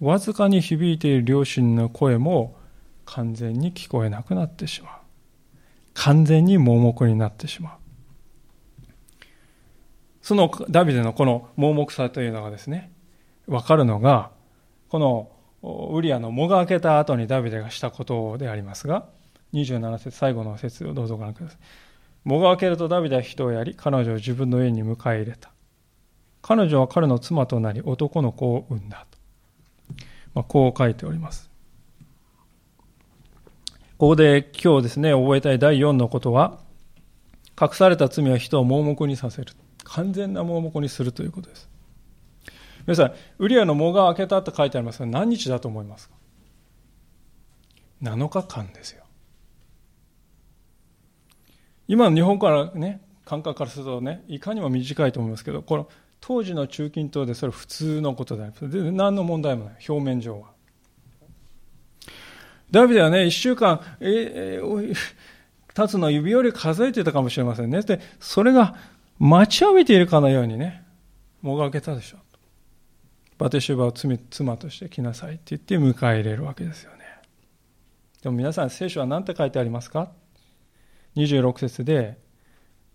[0.00, 2.56] わずかに響いている両親の声も
[3.04, 4.92] 完全に聞こえなくなってしまう。
[5.94, 7.80] 完全に盲目になってしまう。
[10.22, 12.92] そのダビデのこの盲目さというのがですね、
[13.46, 14.30] わかるのが、
[14.88, 15.30] この
[15.62, 19.06] ウリアの藻が開けた後にダビデがしたことでありますが、
[19.52, 21.58] 27節最後の説をどうぞご覧ください。
[22.24, 25.50] 藻が開けるとダビデは人をやり、彼女を自分の家に迎え入れた。
[26.42, 29.18] 彼女は彼の妻となり男の子を産んだと。
[30.34, 31.50] まあ、こう書いております。
[33.98, 36.58] ここで今日ですね、覚えたい第4のことは、
[37.60, 39.52] 隠された罪は人を盲目にさせる。
[39.84, 41.68] 完全な盲目にするということです。
[42.86, 46.14] 皆さん、ウリアの藻が開けたって書いてありますが、何日だと思いますか
[48.02, 49.04] ?7 日間ですよ。
[51.88, 55.88] 今の日本からね、感覚からするとね、いかにも短いと思いますけど、この
[56.20, 58.70] 当時の中近東でそれ普通のことであります。
[58.70, 60.48] で何の問題もない、表面上は。
[62.70, 64.88] ダビデはね、一週間、えー、
[65.76, 67.82] 立つの指より数えてたかもしれませんね。
[67.82, 68.76] で、それが
[69.18, 70.84] 待ちわびているかのようにね、
[71.42, 72.20] もがけたでしょう。
[73.40, 76.98] バテシュバを妻として来なさいって言って迎え入れるわけですよね。
[78.22, 80.12] でも皆さん聖書は何て書いてありますか
[81.16, 82.18] ?26 節で、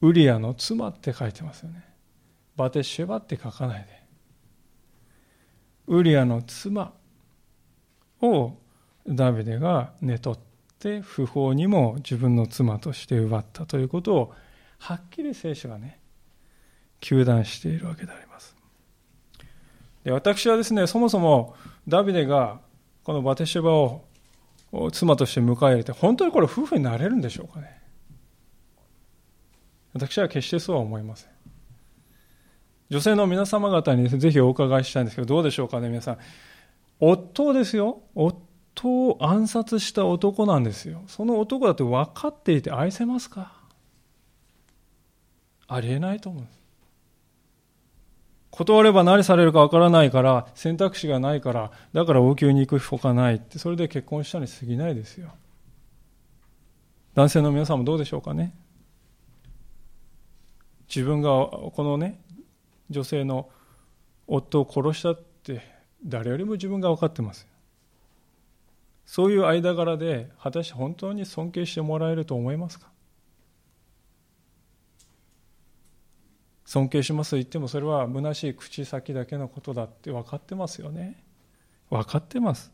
[0.01, 1.83] ウリアの妻って書いてますよね。
[2.55, 4.03] バテシュバって書かないで。
[5.87, 6.93] ウリアの妻
[8.21, 8.53] を
[9.07, 10.39] ダビデが寝取っ
[10.77, 14.33] て不法にも自分の妻として奪ったということを
[14.77, 15.99] はっきり聖書がね、
[17.01, 18.54] 糾弾しているわけであります。
[20.05, 21.55] で私はですね、そもそも
[21.87, 22.61] ダビデが
[23.03, 24.05] このバテシュバを
[24.91, 27.81] 妻として迎え入れて、本当にこれ夫婦になれるんでしょうかね。
[29.93, 31.29] 私は決してそうは思いません。
[32.89, 36.17] 女性の皆様方にぜひお伺いしたいんですけど、どうでしょうかね、皆さん。
[36.99, 38.03] 夫ですよ。
[38.13, 41.01] 夫を暗殺した男なんですよ。
[41.07, 43.53] その男だって分かっていて愛せますか？
[45.67, 46.59] ありえないと思うんです。
[48.57, 55.33] 断れば何されるかわからないから、選択肢がないから、だから王宮に行くほかないって、それで結婚したに過ぎないですよ。
[57.15, 58.55] 男性の皆さんもどうでしょうかね。
[60.87, 62.21] 自分がこのね、
[62.89, 63.49] 女性の
[64.25, 65.61] 夫を殺したって
[66.05, 67.47] 誰よりも自分が分かってます。
[69.05, 72.87] そういう間柄で果たして本当に尊敬してもらえると思いますか？
[76.65, 81.23] 尊敬しますと言ってもそれは虚しい口先だけのことだって分かってますよね。
[81.89, 82.71] 分かってます。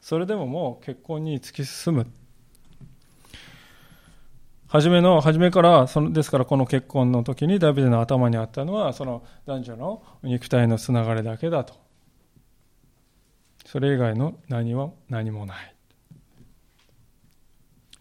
[0.00, 2.06] それでももう結婚に突き進む。
[4.68, 11.74] 初めの初めからそのですからこの結婚の時にダビデの頭にあったのはその男女の肉体のつながりだけだと。
[13.64, 15.74] それ以外の何は何もない。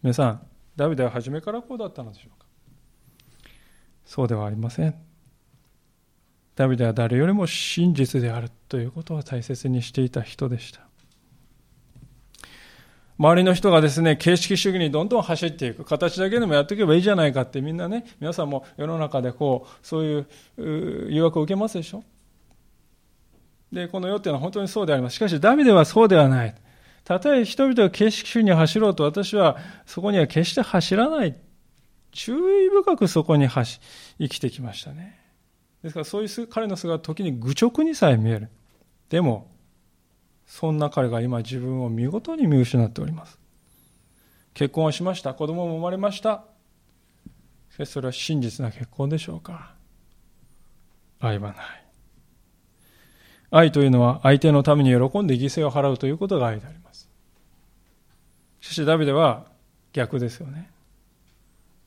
[0.01, 2.44] 皆さんダビデは初めからこうだったのでしょうか？
[4.05, 4.95] そうではありません。
[6.55, 10.81] ダビデは誰よりも真実であるということを大切にしていた人でした。
[13.17, 15.85] 周りの人がですね、形式主義にどんどん走っていく。
[15.85, 20.27] 形だけでもやっていけばいいじゃないかってみんなね、皆さんも世の中でこう、そういう
[21.09, 22.03] 誘惑を受けますでしょ
[23.71, 25.15] で、この世っていうのは本当にそうであります。
[25.15, 26.55] しかしダビデはそうではない。
[27.05, 31.35] たとえ人々が形式主義に走ろうと私はそこには決して走らない
[32.15, 32.33] 注
[32.65, 35.19] 意深くそこに生きてきましたね。
[35.83, 38.49] ですからそういう彼の姿は時に愚直にさえ見える。
[39.09, 39.51] でも、
[40.45, 43.37] そんな彼が今自分を見事に見失っております。
[44.53, 45.33] 結婚をしました。
[45.33, 46.45] 子供も生まれました。
[47.71, 49.75] しかしそれは真実な結婚でしょうか
[51.19, 51.55] 愛はない。
[53.51, 57.09] 愛というのは相手のために喜んで犠牲を払うということが愛であります。
[58.61, 59.47] しかしダビデは
[59.91, 60.71] 逆ですよね。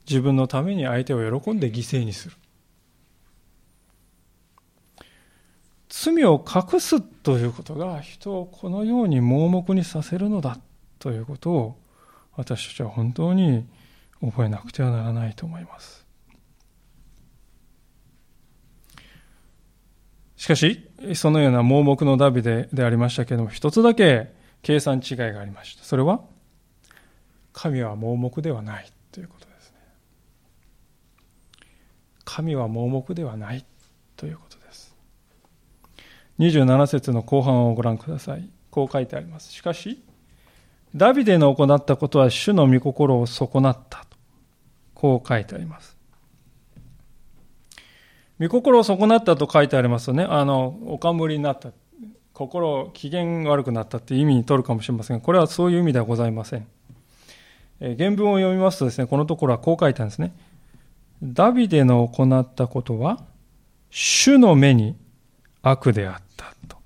[0.09, 2.37] 自分のために相手を喜んで犠牲にする。
[5.89, 10.59] 罪を隠すということが人をこのように盲目にさせるのだ
[10.99, 11.79] ということを
[12.37, 13.67] 私たちは本当に
[14.21, 16.07] 覚えなくてはならないと思います。
[20.37, 25.85] しかし、そのような盲目のダビデでありましたけれども、一つだけ計算違いがありました。
[25.85, 26.21] それは、
[27.53, 29.48] 神は盲目ではないということ
[32.29, 33.65] 神は盲目ではない
[34.17, 34.95] ということです。
[36.39, 38.47] 27節の後半をご覧ください。
[38.71, 39.51] こう書いてあります。
[39.51, 40.03] しかし、
[40.95, 44.19] ダビデの行ったことは主の御心を損なったと。
[44.95, 45.97] こう書いてあります。
[48.39, 51.71] 御心を損なったと書いてありますとね、あの、おかむりになった。
[52.35, 56.67] 心、機嫌悪くなったっていう意味に取るかもしれませんが、これはそういう意味ではございません。
[57.81, 60.35] 原文を読みますとですね、このところはこう書いてあるんですね。
[61.23, 63.25] ダビデの行ったことは、
[63.91, 64.97] 主の目に
[65.63, 66.77] 悪であったと。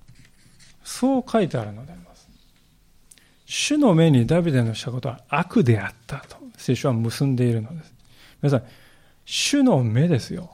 [0.85, 2.29] そう書いてあるのであります。
[3.45, 6.37] 主の目にダビデのしたことは悪であったと。
[6.57, 7.95] 聖書は結んでいるのです。
[8.41, 8.69] 皆さん、
[9.25, 10.51] 主の目ですよ。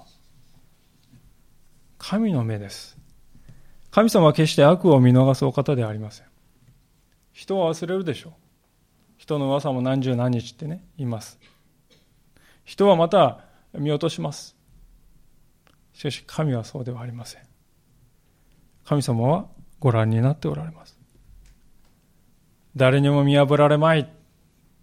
[1.99, 2.97] 神の目です。
[3.91, 6.27] 神様は決して悪を見逃すお方ではありません。
[7.33, 8.33] 人は忘れるでしょう。
[9.19, 11.39] 人の噂も何十何日ってね、います。
[12.65, 14.57] 人はまた見落とします。
[15.93, 17.43] しかし神はそうではありません。
[18.85, 19.47] 神様は
[19.81, 20.99] ご覧になっておられます。
[22.77, 24.07] 誰にも見破られまいっ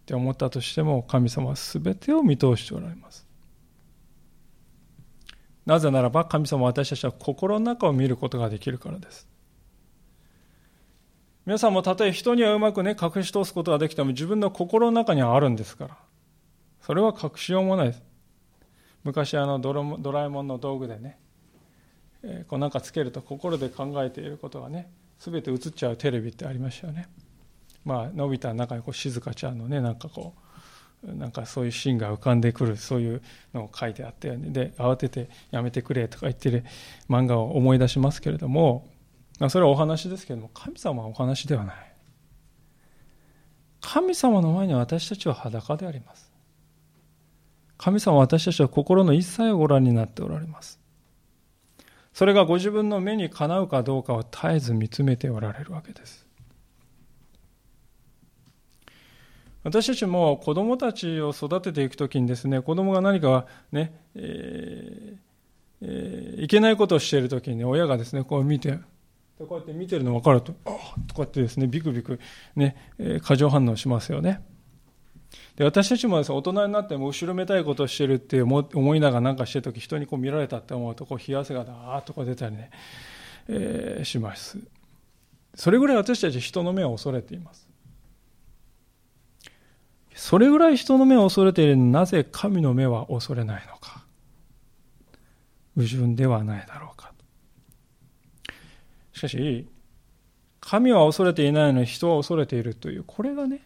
[0.05, 3.25] て思ったとしても神様は全てを見通しておられます。
[5.65, 9.27] なぜならば神様は私たちは心の中を見ることができるからです。
[11.45, 15.97] 皆さんもたとえ人にはうまくね、隠し通すことができても自分の心の中にはあるんですから。
[16.81, 18.03] それは隠しようもないです。
[19.05, 19.71] 昔あのド
[20.11, 21.17] ラえもんの道具でね、
[22.23, 27.07] えー、こうなんかつけると心で考えていることがね、すべて映っちゃうテレビってありましたよね。
[27.85, 30.33] まあ、のび太の中にこう静香ちゃんのね、なんかこ
[31.07, 33.21] う、なんかそういうシーンが浮かんでくる、そういう
[33.53, 34.49] のを書いてあったよね。
[34.49, 36.63] で、慌ててやめてくれとか言ってる
[37.07, 38.87] 漫画を思い出しますけれども、
[39.49, 41.75] それはお話ですけれども、神様はお話ではない。
[43.81, 46.34] 神様の前に私たちは裸であります。
[47.77, 50.79] 神様は私たちは心の一切をご覧になっておられます。
[52.13, 56.25] それがご自分の目にかなうかどうかを絶えず見つめておられるわけです。
[59.63, 65.17] 私たちも子供たちを育てていくときにですね、子供が何かね、えー
[65.81, 68.79] えー、いけないことをしているときに、ね、親がですね、こう見て、
[69.39, 72.19] こうやって見てるの分かると、ああとかってですね、ビクビク
[72.55, 74.41] ね、えー、過剰反応しますよね。
[75.55, 82.71] で私たちもです、ね、大人になっても後ろめたいことをしてるって思いながら何かしてるとき、人にこう見られたって思うと、こう冷や汗がだーっとか出たりね、
[83.47, 84.59] えー、します。
[85.53, 87.69] それぐらい私たち人の目を恐れています。
[90.13, 94.03] それぐらい人の目を恐れているのになぜ神の目は恐れないのか。
[95.75, 97.13] 矛盾ではないだろうか。
[99.13, 99.67] しかし、
[100.59, 103.61] 神は恐れていないのに人は恐れているという、これがね、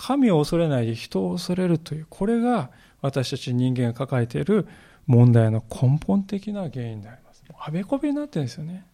[0.00, 2.70] 神を恐れないで人を恐れるという、これが
[3.02, 4.68] 私たち人間が抱えている
[5.08, 7.42] 問題の根本的な原因であります。
[7.58, 8.86] あべこべになってるんですよね。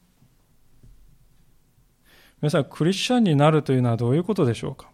[2.41, 4.89] 皆さん、クリスチャンになるというのはどういうことでしょうか？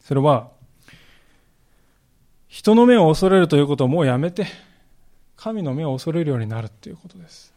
[0.00, 0.50] それは、
[2.46, 4.46] 人の目を恐れるということをもうやめて、
[5.36, 7.54] 神の目を恐れるようになるということです。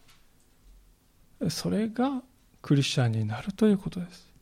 [1.50, 2.22] それが
[2.62, 4.33] クリスチャンになるということです。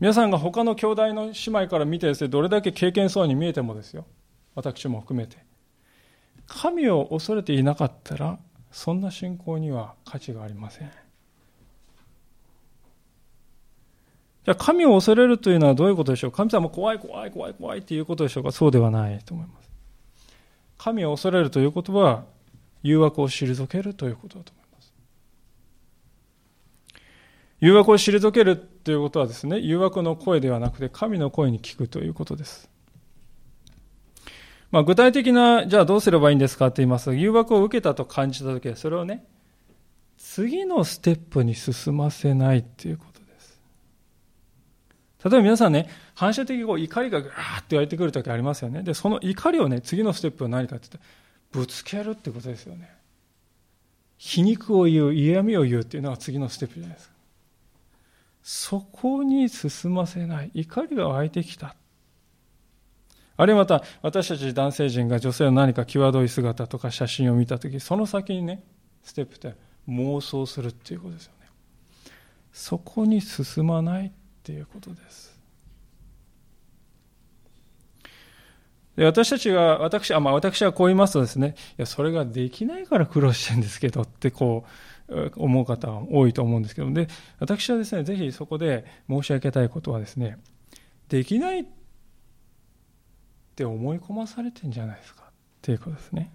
[0.00, 4.06] 皆さんが他の兄弟の姉妹から見てですね、どれだけ経験そうに見えてもですよ。
[4.54, 5.36] 私も含めて。
[6.46, 8.38] 神を恐れていなかったら、
[8.72, 10.90] そんな信仰には価値がありません。
[14.46, 16.32] じゃあ神を恐れるというのはどういうことでしょう？
[16.32, 18.52] 神様怖い怖い怖い怖いっていうことでしょうか？
[18.52, 19.68] そうではないと思います。
[20.78, 22.24] 神を恐れるということは
[22.82, 24.92] 誘惑を退けるということだと思います。
[27.60, 32.70] 誘惑を退けるということはですね、誘惑の声ではなくて神の声に聞くということです。
[34.70, 39.26] まあ、具体的な、じゃあどうすればいいんですかって言いますと、誘惑を受けたと感じたときは、それをね、
[40.16, 43.60] 次のステップに進ませないっていうことです。
[45.24, 48.82] 例えば皆さんね、反射的にこう怒りがガーッと湧いてくるときありますよね。
[48.82, 51.08] で、その怒りをね、次のステップは何かって言って、
[51.52, 52.90] ぶつけるってことですよね。
[54.18, 57.14] 皮肉を言う、嫌味を言うっていうのが次のステップじゃないですか。
[58.42, 60.50] そこに進ませない。
[60.54, 61.76] 怒りが湧いてきた。
[63.36, 68.62] あるいはまた、私たち男性陣が女性の何か際どい姿とか写真を見たとき、その先にね、
[69.02, 69.54] ステップって
[69.88, 71.48] 妄想するっていうことですよね。
[72.52, 74.10] そこに進まないっ
[74.42, 75.40] ていうことです。
[78.96, 84.70] で私たちが、私、あまあ、私はこう言いますとですね、いや、それができないから苦労してるんですけどってこう、
[85.36, 87.08] 思う方は多いと思うんですけど、で、
[87.38, 90.38] 私はですね、ぜひそこで申し上げたいことはですね、
[91.08, 91.64] できないっ
[93.56, 95.32] て思い込まされてんじゃないですかっ
[95.62, 96.32] ていうことですね。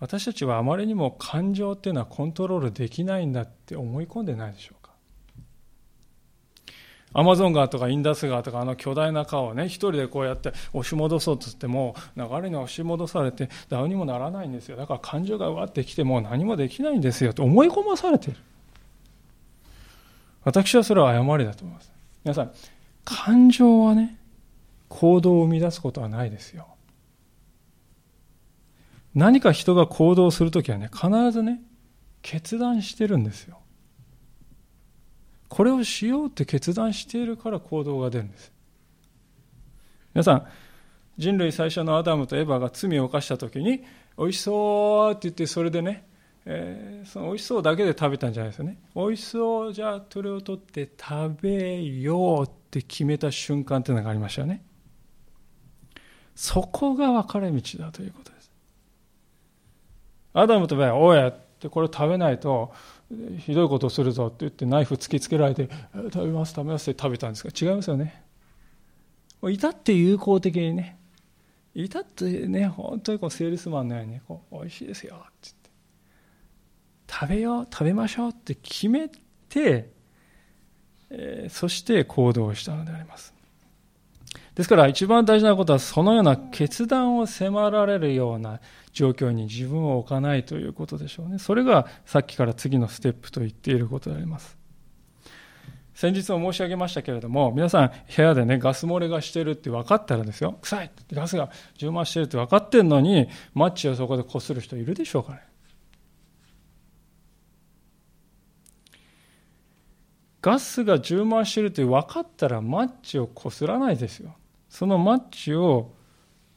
[0.00, 4.73] 私たちはあまりにも感情っていうのはコントロールできないんだって思い込んでないでしょ。
[7.14, 14.76] アマゾン川とかインダス川とかあの巨大な川をね、一人でこうやって押し戻そうとしても、流れに押し戻されて、ダウにもならないんですよ。
[14.76, 18.40] だから感情がうわってきても何もできないんですよと思い込まされている。
[20.42, 21.92] 私はそれは誤りだと思います。
[22.24, 22.52] 皆さん、
[23.04, 24.18] 感情はね、
[24.88, 26.66] 行動を生み出すことはないですよ。
[29.14, 31.62] 何か人が行動するときはね、必ずね、
[32.22, 33.58] 決断してるんですよ。
[35.54, 38.50] これをしようって決断しているから行動が出るんです。
[40.12, 40.46] 皆さん、
[41.16, 43.84] 人類最初のアダムとエヴァが罪を犯した時に、
[44.18, 46.08] 美味しそうって言って、それでね、
[46.44, 48.78] えー、その美味しそうだけで食べたんじゃないですよね。
[48.96, 54.64] 美味しそう、じゃあそれを取って食べようって決めた瞬間っていうのがありましたよね。
[56.34, 58.50] そこが分かれ道だということです。
[60.32, 62.72] アダムとエヴァは、おやってこれを食べないと
[63.38, 65.68] ひどいことをするぞって言ってナイフ突きつけられて
[66.12, 68.22] 食べます食べますって食べたんですが違いますよね。
[69.42, 70.98] 至って友好的にね。
[71.74, 75.70] 至ってね本当にこうセールスマンのようにこう美味しいですよって言って。
[77.12, 79.08] 食べよう食べましょうって決め
[79.48, 79.90] て、
[81.10, 83.34] えー、そして行動したのであります。
[84.54, 88.60] ですから一番大事なことはそのような決断を迫られるような
[88.94, 91.38] 状況に自分を置かないということでしょうね。
[91.38, 94.56] それがさっきから次のステップと言っていることであります。
[95.94, 105.40] 先日も申し上げましたけれども、皆さん部屋でね、ガス漏れがしてるって分かったらですよ、臭いってガスが充満してるって分かってんのに、マッチをそこでこする人いるでしょうかね。
[110.40, 114.34] ガスが充満してるって分かったらマッチをこすらないですよ。
[114.68, 115.92] そのマッチを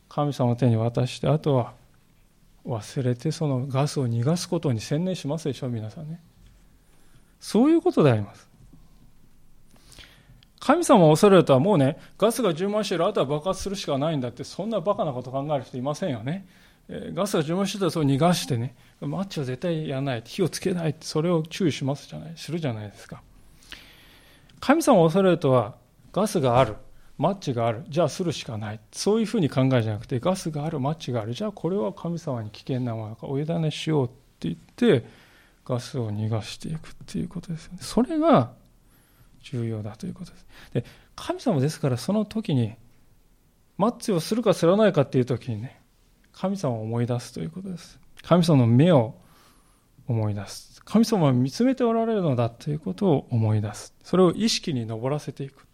[0.10, 1.74] 神様の手に渡して、あとは
[2.68, 6.22] 忘れてそのガスを逃がすことに専念しますでしょ、皆さんね。
[7.40, 8.48] そういうことであります。
[10.60, 16.46] 神様を恐れるとはもうね、ガスが充満している、あとは爆発するしかないんだって、そんなバカなこと考える人いませんよね。
[17.14, 23.22] ガスが充満してたらそう逃がしてね、マッチを絶対やらない、火をつけないって、それを注意しますじゃない、するじゃないですか。
[24.60, 25.76] 神様を恐れるとは、
[26.12, 26.76] ガスがある。
[27.18, 27.84] マッチがある。
[27.90, 28.80] じゃあするしかない。
[28.92, 31.34] そういうふうに考えじゃなくてガスがあるマッチがある。
[31.34, 35.06] じゃあこれは神様に危険なものかお委ねしようって言って
[35.66, 37.80] ガスを逃がしていくっていうことですよね。
[37.82, 38.52] それが
[39.42, 40.46] 重要だということです。
[40.74, 42.76] で神様ですからその時に
[43.78, 45.82] マッチをするかすらないかっていう時にね
[46.34, 48.00] 神様を思い出すということです。
[48.22, 49.16] 神様の目を
[50.08, 50.82] 思い出す。
[50.86, 53.94] 神様は見つめておられるのだということを思い出す。
[54.04, 55.67] それを意識に上らせていく。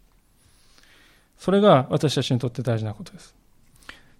[1.43, 3.35] それが私たちにとって大事なことです。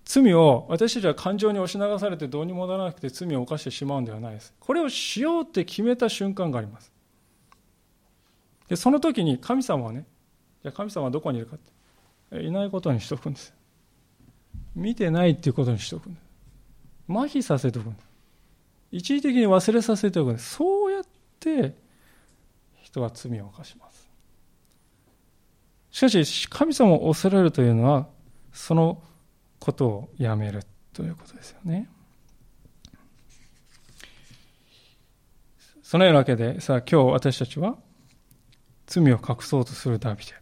[0.03, 4.53] 罪を私たちは感情に押し流されてどうにもならなくて罪を犯してしまうんではないです。
[4.59, 6.91] これをしようって決めた瞬間があります。
[8.67, 10.05] で、その時に神様はね、
[10.63, 11.59] じゃあ神様はどこにいるかっ
[12.37, 13.53] て、いないことにしとくんです。
[14.75, 16.23] 見てないっていうことにしとくんです。
[17.07, 18.07] 麻痺させておくんです。
[18.91, 20.55] 一時的に忘れさせておくんです。
[20.55, 21.03] そうやっ
[21.39, 21.73] て
[22.81, 24.02] 人は罪を犯します。
[25.93, 28.07] しかし、神様を恐れるというのは、
[28.51, 28.99] その
[29.59, 31.87] ことをやめるということですよね。
[35.83, 37.77] そのようなわけで、さあ今日私たちは
[38.87, 40.33] 罪を隠そうとするダビデ。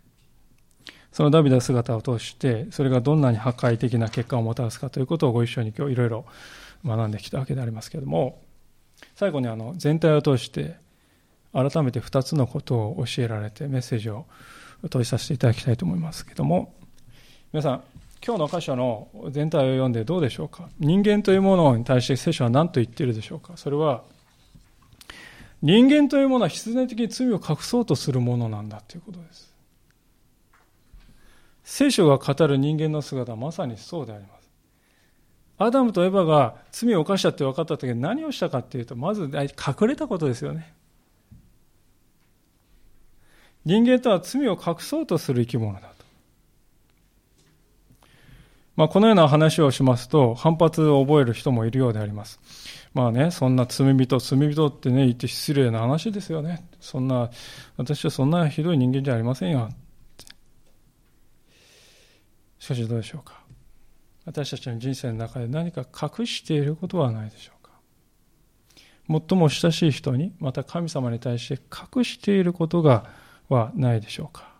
[1.11, 6.25] そのダビデの姿を通して、それがどんなに破壊的な結果をもたらすかということをご一緒に今日いろいろ
[6.85, 8.41] 学んできたわけでありますけれども、
[9.15, 10.77] 最後にあの全体を通して
[11.51, 14.27] 改めて2つのことを教えられてメッセージを
[14.89, 16.73] 問いさせていただきたいと思いますけども
[17.53, 17.83] 皆さん
[18.25, 20.69] 今日の箇所の全体を読んでどうでしょうか？
[20.79, 23.53] 人間というものに対して聖書は何と言っているでしょうか？
[23.55, 24.03] それは
[25.63, 29.51] 人間というものは必然的に罪を隠そうとするものなんだということです。
[31.63, 34.49] 聖書が語る人間の姿はまさにそうであります。
[35.57, 40.73] アダムとエバが罪を犯したって分かった時に何をしたかっていうとまず隠れたことですよね。
[43.65, 46.05] 人間とは罪を隠そうとする生き物だと。
[48.75, 52.39] まあ、このような話をしますと、反発を覚える人もいるようであります。
[52.93, 56.65] まあね、そんな罪人、罪人ってね、言って失礼な話ですよね。
[56.79, 57.29] そんな、
[57.77, 59.69] 私はそんなひどい人間じゃありませんよ。
[62.59, 63.41] しかしどうでしょうか。
[64.25, 67.71] 私たちの人生の中で何か隠していることはないでしょうか。
[69.07, 71.61] 最も親しい人に、また神様に対して
[71.95, 73.05] 隠していることが
[73.53, 74.51] はないでしょうか。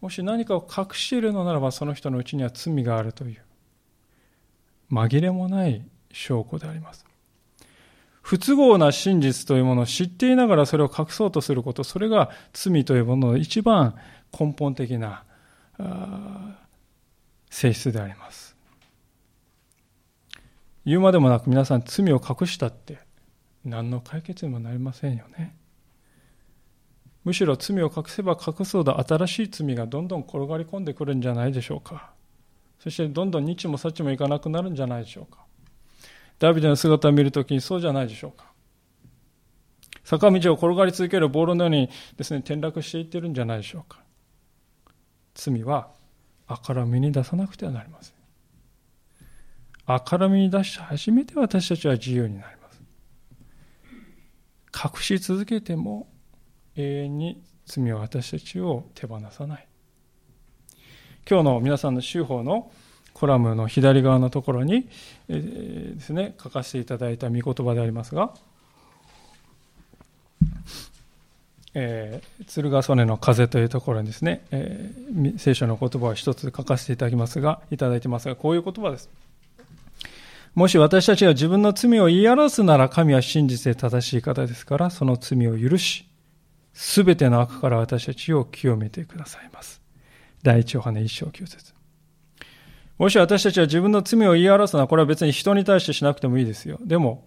[0.00, 3.42] もし何かを隠しているのならばその人のうちには罪があるという。
[4.90, 7.04] 紛れもない証拠であります。
[8.22, 11.84] 不都合な真実というものを知っていながらそれを隠そうとすること。
[11.84, 13.94] それが罪というものの一番
[14.38, 15.24] 根本的な
[17.50, 18.56] 性質であります。
[20.84, 22.98] 言うまでもなく皆さん罪を隠したって
[23.64, 25.54] 何の解決にもなりませんよね。
[27.24, 32.12] むしろ罪を隠せば隠すほど新しい罪がどんどん転がり込んでくるんじゃないでしょうか。
[32.78, 35.44] そしてどんどん日も幸もいかなくなるんじゃないでしょうか。
[36.38, 38.50] ダビデの姿を見るときにそうじゃないでしょうか。
[40.02, 44.00] 坂道を転がり続けるボールのようにですね転落していってるんじゃないでしょうか。
[45.34, 45.90] 罪は
[46.46, 48.14] あからみに出さなくてはなりません。
[49.84, 52.82] あからみに出して初めて私たちは自由になります。
[54.72, 56.08] 隠し続けても
[56.76, 59.66] 永遠に罪は私たちを手放さない
[61.28, 62.70] 今日の皆さんの修法の
[63.12, 64.88] コラムの左側のところに、
[65.28, 68.34] えー、ですね書かせていただいた御言葉でありますが
[71.72, 79.08] えー、鶴ヶ曽根の風というところにですね、えー、聖書の言葉を一つ書かせていただきますが、いただいてますが、こういう言葉です。
[80.54, 86.09] もし私たちが自分の罪を言い表すなら神は真実で正しい方ですから、その罪を許し、
[86.72, 89.80] すべての悪から私たちを清めてくださいます。
[90.42, 91.74] 第一ヨハネ一章九節。
[92.98, 96.78] もし私たちは自分の罪を言い表すのは、これは別に人に対してしなくてもいいですよ。
[96.82, 97.26] でも、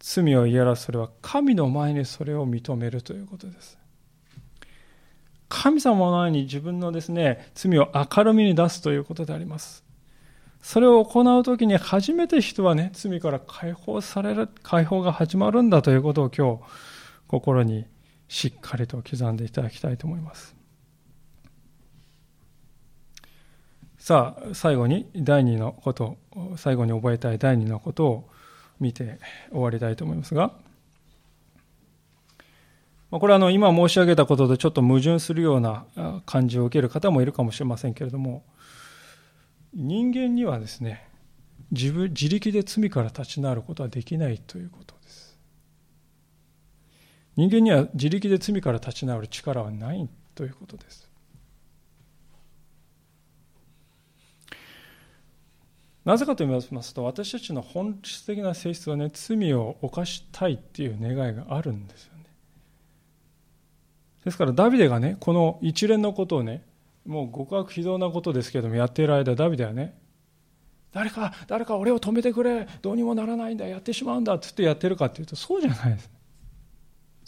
[0.00, 3.78] 罪を言い表すそれは神の前にそれを認めるということです。
[5.48, 9.84] 神様の前に自分のですね、罪を明るみに出すということであります。
[10.60, 16.62] それを行うときに初めて人はね、罪から解放される、解放が始まるんだということを今日、
[17.28, 17.86] 心に
[18.28, 20.54] しっかりと刻んでいただきたいと思います。
[23.98, 26.16] さあ、最後に第二のこと、
[26.56, 28.28] 最後に覚えたい第二のことを
[28.78, 29.18] 見て
[29.50, 30.52] 終わりたいと思いますが、
[33.10, 35.86] これはあの今申し上げたこととちょっと矛盾するような
[36.26, 38.44] 感じを受ける方もいるかもしれませんけれども、
[39.74, 41.08] 人間にはですね
[41.70, 45.27] 自分自力で罪から立ち直ることはできないということです
[47.38, 51.08] 人間には自力で罪から立ち直る力はないということです。
[56.04, 62.24] なぜかと言いますと私たちの本質的な性質はね罪を犯したいっていう願いがあるんですよね。
[64.24, 66.64] ですからダビデがねこの一連のことをね
[67.06, 69.96] もう極悪非道なことですけどもやっている間ダビデはね
[70.92, 72.66] 誰か誰か俺を止めてくれ。
[72.82, 73.68] どうにもならないんだ。
[73.68, 74.34] やってしまうんだ。
[74.34, 76.17] って言ってやってるかっていうとそうじゃないです。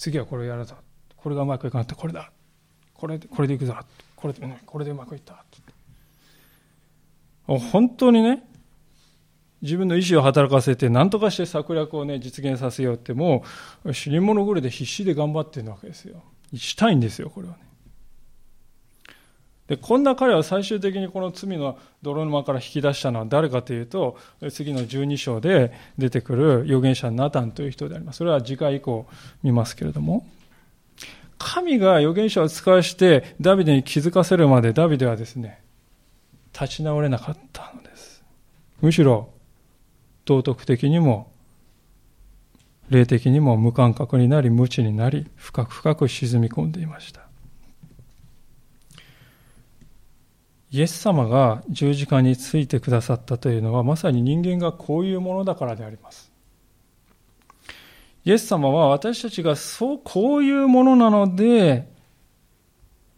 [0.00, 0.76] 次はこれをやるぞ。
[1.14, 2.32] これがうまくいかなったこれだ。
[2.94, 3.76] これこれでいくぞ。
[4.16, 5.34] これで、これでうまくいった。
[5.34, 5.36] っ
[7.46, 8.42] 本当にね
[9.60, 13.44] 自分の意思を働かせて何とかして策略をね実現させようっても
[13.84, 16.22] う死に物狂いで必死で頑張ってるわけですよ。
[16.54, 17.69] したいんですよこれはね。
[19.70, 24.18] でこんな彼は最終的にこの罪の泥沼から引き出したのは誰かというと
[24.50, 28.16] 次の12章で出てくる預言者ナタンという人であります。
[28.16, 29.06] それは次回以降
[29.44, 30.26] 見ますけれども。
[31.38, 35.62] 神が預言者を使わしてダビデに気づかせるまでダビデはですね
[36.52, 38.24] 立ち直れなかったのです。
[38.80, 39.30] むしろ
[40.24, 41.30] 道徳的にも
[42.88, 47.29] 霊的にも無感覚になり無知になり深く深く沈み込んでいました。
[50.72, 56.30] イエス様が十字架についてくださったというのはまさに人間がこういうものだからであります。
[58.24, 61.90] イエス様は私たちがそうこういうものなので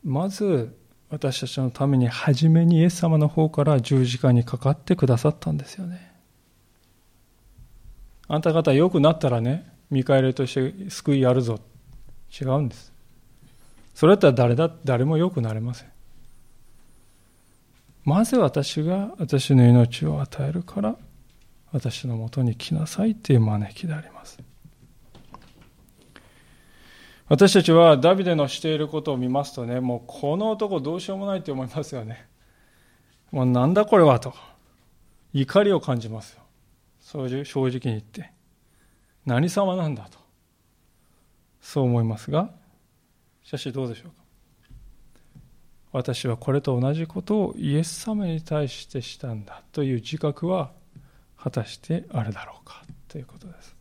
[0.05, 0.77] まず
[1.11, 6.11] 私たちのために初めにイエス様の方から十字架にかかってくださったんですよね。
[8.29, 11.59] あんた方良くなったらね見返りとして救いやるぞ
[12.41, 12.93] 違うんです。
[13.93, 15.92] それだったら誰だ誰も良くなれません。
[18.05, 20.97] まず私が私の命を与えるから
[21.73, 24.39] 私のもとに来なさいという招きであります。
[27.29, 32.27] 私たちはダビデのしていることを見ますとねもうこの男どうしようもないと思いますよね。
[33.31, 34.35] もうなんだこれはと
[35.33, 36.43] 怒りを感じますよ。
[37.01, 38.33] 正直に言って。
[39.25, 40.19] 何様なんだと。
[41.61, 42.51] そう思いますが
[43.45, 44.22] しかしどうでしょうか。
[45.93, 50.73] 私はこれと同じことをイエス様に対してしたんだという自覚は
[51.37, 53.77] 果たしてあるだろうかということです。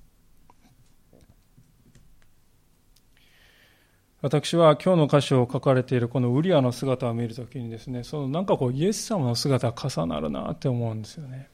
[4.22, 11.50] 私は今日の箇所を書かれているこのウリアの姿を見るときにですねそのなんかこうイエス様の姿が重なるなって思うんですよね。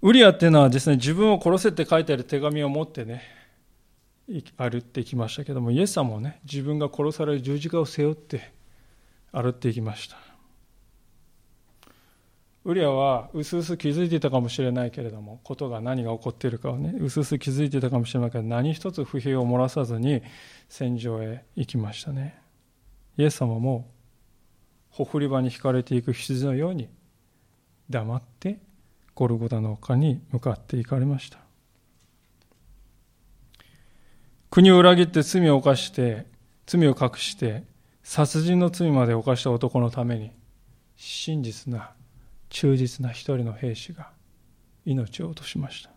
[0.00, 3.35] ウリアっていうのはですね自分を殺せって書いてある手紙を持ってね
[4.56, 8.52] 歩ってきましたけどもイエス様もね自分が殺される十字架を背負って
[9.32, 10.16] 歩っていきました。
[12.64, 20.20] ウリアはうすうす気づいていたかもしれないけれどもことが何が起こっているかをねうすうす気づいていたかもしれないけど何一つ不平を漏らさずに
[20.68, 22.36] 戦場へ行きましたね。
[23.16, 23.88] イエス様も
[24.90, 26.88] ほふり場に引かれていく羊のように
[27.88, 28.58] 黙って
[29.14, 31.45] ゴルゴダの丘に向かって行かれました。
[34.50, 36.26] 国を裏切って罪を犯して、
[36.66, 37.64] 罪を隠して、
[38.02, 40.30] 殺人の罪まで犯した男のために、
[40.96, 41.92] 真実な、
[42.48, 44.10] 忠実な一人の兵士が
[44.84, 45.90] 命を落としました。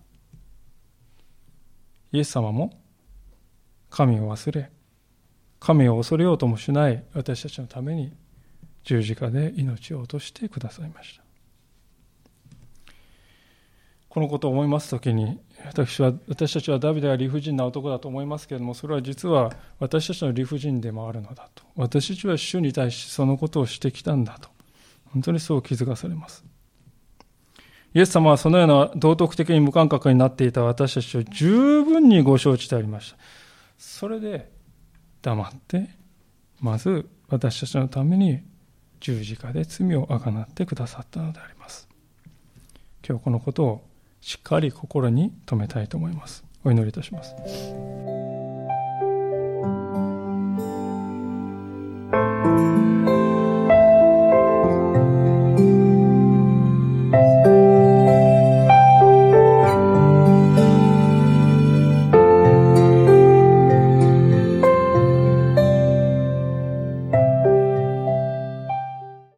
[2.11, 2.73] イエス様も
[3.89, 4.71] 神を忘れ、
[5.59, 8.13] 神を恐れようともしない私たちのために
[8.83, 11.23] 十字架で命を落としてくださいました。
[14.09, 21.63] このことを思いますときに、私は、私たちはダビデが理不尽な男だと思いますけれども、それは実は私たちの理不尽でもあるのだと。
[21.75, 24.49] 私たちは主に対してそのことをしてきたんだと。
[25.05, 26.43] 本当にそう気づかされます。
[27.93, 33.17] イエス様はそのような道徳的に無感覚になっていた私たちを十分にご承知でありました。
[33.77, 34.51] それで
[35.21, 35.89] 黙って、
[36.59, 38.43] まず私たちのために
[38.99, 41.87] 十字架で罪をあがなってくださったのであります。
[43.07, 43.88] 今日このことを
[44.29, 46.43] しっかり心に留めたいと思います。
[46.63, 47.33] お祈りいたします。